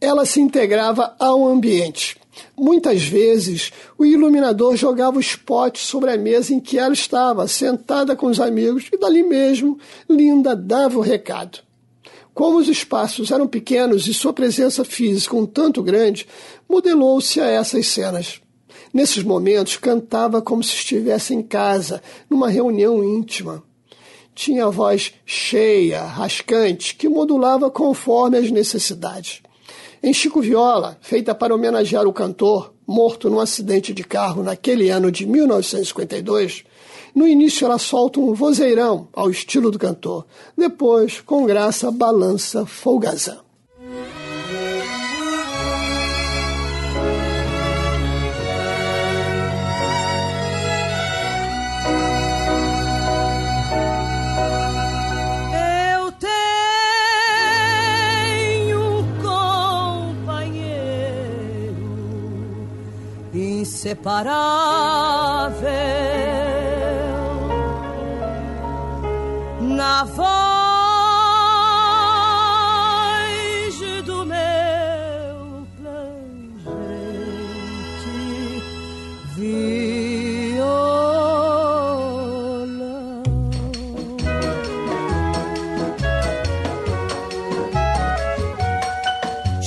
Ela 0.00 0.26
se 0.26 0.40
integrava 0.40 1.14
ao 1.18 1.46
ambiente. 1.46 2.16
Muitas 2.56 3.04
vezes, 3.04 3.72
o 3.96 4.04
iluminador 4.04 4.76
jogava 4.76 5.18
o 5.18 5.20
spot 5.20 5.78
sobre 5.78 6.10
a 6.10 6.16
mesa 6.16 6.52
em 6.52 6.60
que 6.60 6.78
ela 6.78 6.92
estava, 6.92 7.46
sentada 7.46 8.16
com 8.16 8.26
os 8.26 8.40
amigos, 8.40 8.88
e 8.92 8.98
dali 8.98 9.22
mesmo, 9.22 9.78
Linda 10.08 10.56
dava 10.56 10.98
o 10.98 11.02
recado. 11.02 11.60
Como 12.32 12.58
os 12.58 12.68
espaços 12.68 13.30
eram 13.30 13.46
pequenos 13.46 14.08
e 14.08 14.14
sua 14.14 14.32
presença 14.32 14.84
física 14.84 15.36
um 15.36 15.46
tanto 15.46 15.82
grande, 15.82 16.26
modelou-se 16.68 17.40
a 17.40 17.46
essas 17.46 17.86
cenas. 17.86 18.40
Nesses 18.94 19.24
momentos, 19.24 19.76
cantava 19.76 20.40
como 20.40 20.62
se 20.62 20.72
estivesse 20.72 21.34
em 21.34 21.42
casa, 21.42 22.00
numa 22.30 22.48
reunião 22.48 23.02
íntima. 23.02 23.60
Tinha 24.32 24.66
a 24.66 24.70
voz 24.70 25.12
cheia, 25.26 26.04
rascante, 26.04 26.94
que 26.94 27.08
modulava 27.08 27.68
conforme 27.68 28.38
as 28.38 28.52
necessidades. 28.52 29.42
Em 30.00 30.12
Chico 30.14 30.40
Viola, 30.40 30.96
feita 31.00 31.34
para 31.34 31.52
homenagear 31.52 32.06
o 32.06 32.12
cantor, 32.12 32.72
morto 32.86 33.28
num 33.28 33.40
acidente 33.40 33.92
de 33.92 34.04
carro 34.04 34.44
naquele 34.44 34.90
ano 34.90 35.10
de 35.10 35.26
1952, 35.26 36.64
no 37.12 37.26
início 37.26 37.64
ela 37.64 37.78
solta 37.78 38.20
um 38.20 38.32
vozeirão 38.32 39.08
ao 39.12 39.28
estilo 39.28 39.72
do 39.72 39.78
cantor, 39.78 40.24
depois, 40.56 41.20
com 41.20 41.44
graça, 41.46 41.90
balança 41.90 42.64
folgazão. 42.64 43.43
Inseparável 63.84 64.32
na 69.60 70.04
voz 70.04 70.24
do 74.06 74.24
meu 74.24 75.66
plangente 75.76 76.22
violão. 79.36 80.64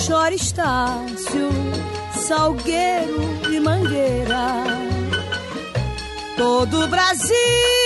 Chora 0.08 0.34
Estácio, 0.34 1.50
Salgueiro 2.14 3.27
Todo 6.38 6.84
o 6.84 6.88
Brasil 6.88 7.77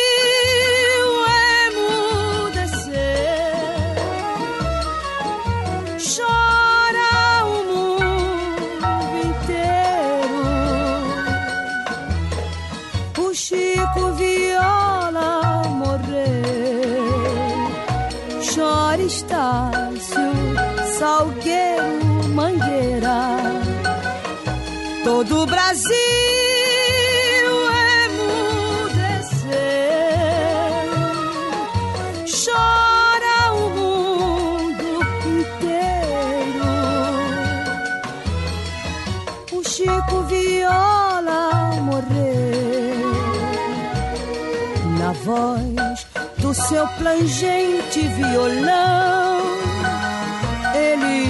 voz 45.41 46.07
do 46.37 46.53
seu 46.53 46.87
plangente 46.99 48.07
violão. 48.19 49.41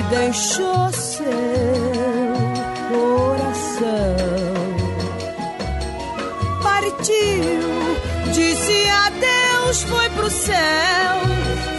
deixou 0.09 0.91
seu 0.91 1.25
coração. 2.89 4.15
Partiu, 6.61 8.33
disse 8.33 8.89
adeus, 9.05 9.83
foi 9.83 10.09
pro 10.09 10.29
céu. 10.29 11.15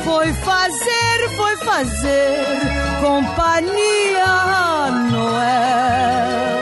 Foi 0.05 0.33
fazer, 0.33 1.29
foi 1.37 1.57
fazer 1.59 2.83
companhia 3.01 4.25
a 4.25 4.91
Noel. 5.11 6.62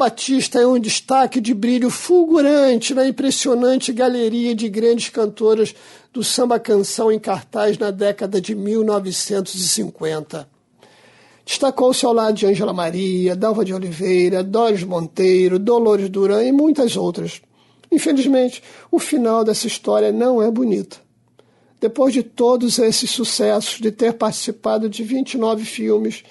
Batista 0.00 0.58
é 0.58 0.66
um 0.66 0.80
destaque 0.80 1.42
de 1.42 1.52
brilho 1.52 1.90
fulgurante 1.90 2.94
na 2.94 3.06
impressionante 3.06 3.92
galeria 3.92 4.54
de 4.54 4.66
grandes 4.66 5.10
cantoras 5.10 5.74
do 6.10 6.24
samba 6.24 6.58
canção 6.58 7.12
em 7.12 7.18
cartaz 7.18 7.76
na 7.76 7.90
década 7.90 8.40
de 8.40 8.54
1950. 8.54 10.48
Destacou-se 11.44 12.06
ao 12.06 12.14
lado 12.14 12.34
de 12.34 12.46
Ângela 12.46 12.72
Maria, 12.72 13.36
Dalva 13.36 13.62
de 13.62 13.74
Oliveira, 13.74 14.42
Doris 14.42 14.82
Monteiro, 14.84 15.58
Dolores 15.58 16.08
Duran 16.08 16.44
e 16.44 16.50
muitas 16.50 16.96
outras. 16.96 17.42
Infelizmente, 17.92 18.62
o 18.90 18.98
final 18.98 19.44
dessa 19.44 19.66
história 19.66 20.10
não 20.10 20.40
é 20.40 20.50
bonito. 20.50 20.98
Depois 21.78 22.14
de 22.14 22.22
todos 22.22 22.78
esses 22.78 23.10
sucessos, 23.10 23.78
de 23.78 23.90
ter 23.90 24.14
participado 24.14 24.88
de 24.88 25.02
29 25.02 25.62
filmes, 25.66 26.22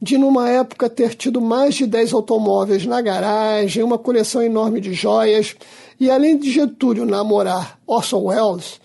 de 0.00 0.16
numa 0.16 0.48
época 0.48 0.88
ter 0.88 1.14
tido 1.14 1.40
mais 1.40 1.74
de 1.74 1.86
10 1.86 2.12
automóveis 2.12 2.86
na 2.86 3.00
garagem, 3.00 3.82
uma 3.82 3.98
coleção 3.98 4.42
enorme 4.42 4.80
de 4.80 4.92
joias, 4.92 5.56
e 5.98 6.10
além 6.10 6.38
de 6.38 6.50
Getúlio 6.50 7.04
namorar 7.04 7.78
Orson 7.86 8.24
Welles, 8.24 8.80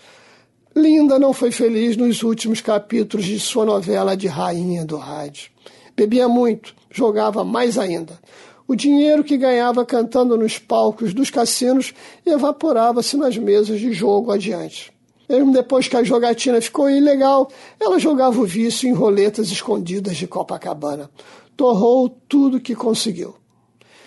Linda 0.76 1.20
não 1.20 1.34
foi 1.34 1.52
feliz 1.52 1.96
nos 1.96 2.24
últimos 2.24 2.60
capítulos 2.60 3.26
de 3.26 3.40
sua 3.40 3.64
novela 3.64 4.18
de 4.18 4.28
Rainha 4.28 4.84
do 4.84 4.98
Rádio. 4.98 5.52
Bebia 5.96 6.28
muito, 6.28 6.74
jogava 6.90 7.44
mais 7.44 7.78
ainda. 7.78 8.20
O 8.68 8.76
dinheiro 8.76 9.24
que 9.24 9.38
ganhava 9.38 9.86
cantando 9.86 10.38
nos 10.38 10.58
palcos 10.58 11.14
dos 11.14 11.30
cassinos 11.30 11.94
evaporava-se 12.26 13.18
nas 13.18 13.38
mesas 13.38 13.80
de 13.80 13.92
jogo 13.92 14.32
adiante. 14.32 14.93
Mesmo 15.34 15.52
depois 15.52 15.88
que 15.88 15.98
a 15.98 16.04
jogatina 16.04 16.62
ficou 16.62 16.88
ilegal, 16.88 17.50
ela 17.80 17.98
jogava 17.98 18.40
o 18.40 18.46
vício 18.46 18.88
em 18.88 18.94
roletas 18.94 19.50
escondidas 19.50 20.16
de 20.16 20.28
Copacabana. 20.28 21.10
Torrou 21.58 22.08
tudo 22.08 22.60
que 22.60 22.76
conseguiu. 22.76 23.34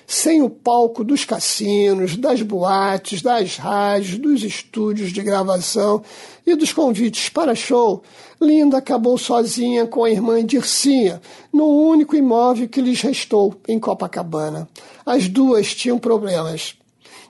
Sem 0.06 0.40
o 0.40 0.48
palco 0.48 1.02
dos 1.02 1.24
cassinos, 1.24 2.16
das 2.16 2.42
boates, 2.42 3.22
das 3.22 3.56
rádios, 3.56 4.18
dos 4.18 4.44
estúdios 4.44 5.10
de 5.10 5.20
gravação 5.20 6.00
e 6.46 6.54
dos 6.54 6.72
convites 6.72 7.28
para 7.28 7.56
show, 7.56 8.04
Linda 8.40 8.78
acabou 8.78 9.18
sozinha 9.18 9.84
com 9.84 10.04
a 10.04 10.10
irmã 10.10 10.44
Dircinha, 10.44 11.20
no 11.52 11.66
único 11.66 12.14
imóvel 12.14 12.68
que 12.68 12.80
lhes 12.80 13.00
restou 13.00 13.52
em 13.66 13.80
Copacabana. 13.80 14.68
As 15.04 15.26
duas 15.26 15.74
tinham 15.74 15.98
problemas. 15.98 16.76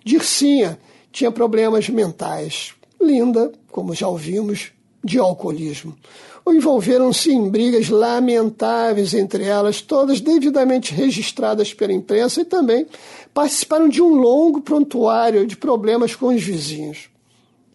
Dircinha 0.05 0.79
tinha 1.11 1.33
problemas 1.33 1.89
mentais. 1.89 2.75
Linda, 3.01 3.53
como 3.77 3.95
já 3.95 4.09
ouvimos, 4.09 4.73
de 5.05 5.19
alcoolismo. 5.19 5.95
Envolveram-se 6.49 7.31
em 7.31 7.51
brigas 7.51 7.91
lamentáveis 7.91 9.13
entre 9.13 9.45
elas, 9.45 9.83
todas 9.83 10.19
devidamente 10.19 10.95
registradas 10.95 11.75
pela 11.75 11.93
imprensa, 11.93 12.41
e 12.41 12.47
também 12.47 12.87
participaram 13.35 13.87
de 13.87 14.01
um 14.01 14.15
longo 14.15 14.63
prontuário 14.63 15.47
de 15.47 15.59
problemas 15.59 16.17
com 16.17 16.29
os 16.29 16.43
vizinhos. 16.43 17.11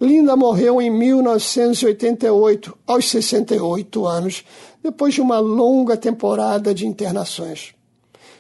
Linda 0.01 0.35
morreu 0.35 0.81
em 0.81 0.89
1988, 0.89 2.75
aos 2.87 3.07
68 3.07 4.07
anos, 4.07 4.43
depois 4.81 5.13
de 5.13 5.21
uma 5.21 5.37
longa 5.37 5.95
temporada 5.95 6.73
de 6.73 6.87
internações. 6.87 7.75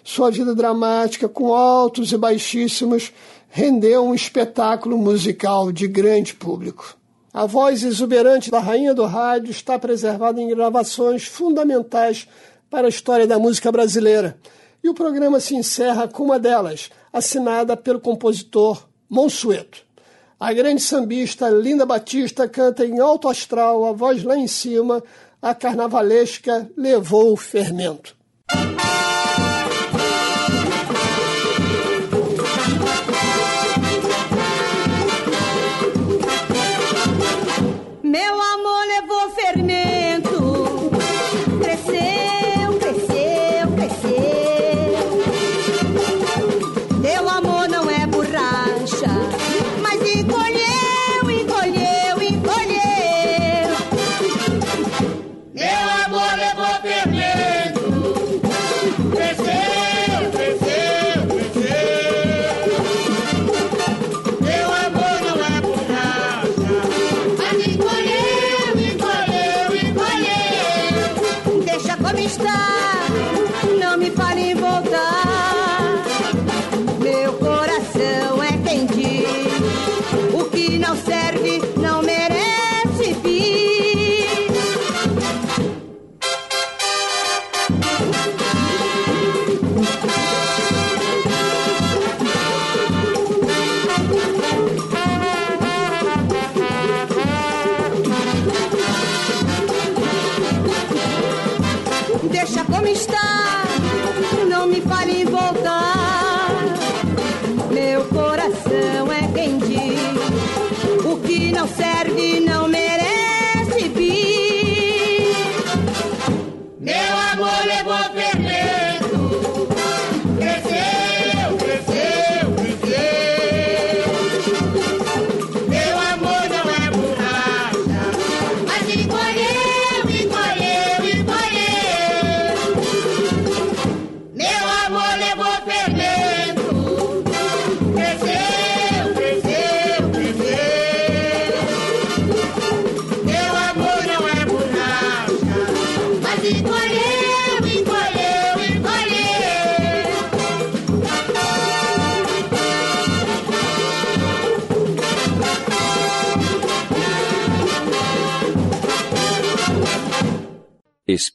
Sua 0.03 0.31
vida 0.31 0.55
dramática, 0.55 1.29
com 1.29 1.53
altos 1.53 2.11
e 2.11 2.17
baixíssimos, 2.17 3.13
rendeu 3.49 4.03
um 4.03 4.15
espetáculo 4.15 4.97
musical 4.97 5.71
de 5.71 5.87
grande 5.87 6.33
público. 6.33 6.99
A 7.33 7.45
voz 7.45 7.83
exuberante 7.83 8.51
da 8.51 8.59
rainha 8.59 8.93
do 8.93 9.05
rádio 9.05 9.51
está 9.51 9.79
preservada 9.79 10.41
em 10.41 10.49
gravações 10.49 11.23
fundamentais 11.23 12.27
para 12.69 12.87
a 12.87 12.89
história 12.89 13.25
da 13.25 13.39
música 13.39 13.71
brasileira. 13.71 14.37
E 14.83 14.89
o 14.89 14.93
programa 14.93 15.39
se 15.39 15.55
encerra 15.55 16.09
com 16.09 16.23
uma 16.23 16.37
delas, 16.37 16.89
assinada 17.13 17.77
pelo 17.77 18.01
compositor 18.01 18.85
Monsueto. 19.09 19.85
A 20.37 20.51
grande 20.51 20.81
sambista 20.81 21.47
Linda 21.49 21.85
Batista 21.85 22.49
canta 22.49 22.85
em 22.85 22.99
alto 22.99 23.29
astral, 23.29 23.85
a 23.85 23.93
voz 23.93 24.23
lá 24.23 24.35
em 24.35 24.47
cima, 24.47 25.01
a 25.41 25.55
carnavalesca 25.55 26.69
Levou 26.75 27.31
o 27.31 27.37
Fermento. 27.37 28.20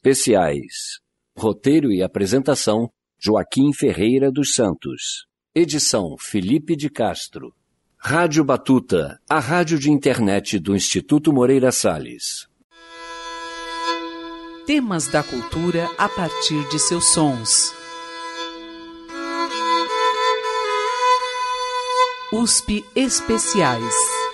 Especiais. 0.07 1.01
Roteiro 1.37 1.91
e 1.91 2.01
apresentação: 2.01 2.89
Joaquim 3.19 3.73
Ferreira 3.73 4.31
dos 4.31 4.53
Santos. 4.53 5.25
Edição: 5.53 6.15
Felipe 6.17 6.77
de 6.77 6.89
Castro. 6.89 7.53
Rádio 7.97 8.45
Batuta, 8.45 9.19
a 9.29 9.37
rádio 9.37 9.77
de 9.77 9.91
internet 9.91 10.59
do 10.59 10.73
Instituto 10.73 11.33
Moreira 11.33 11.73
Salles. 11.73 12.47
Temas 14.65 15.07
da 15.07 15.21
cultura 15.21 15.89
a 15.97 16.07
partir 16.07 16.65
de 16.69 16.79
seus 16.79 17.11
sons. 17.11 17.73
USP 22.31 22.85
Especiais. 22.95 24.26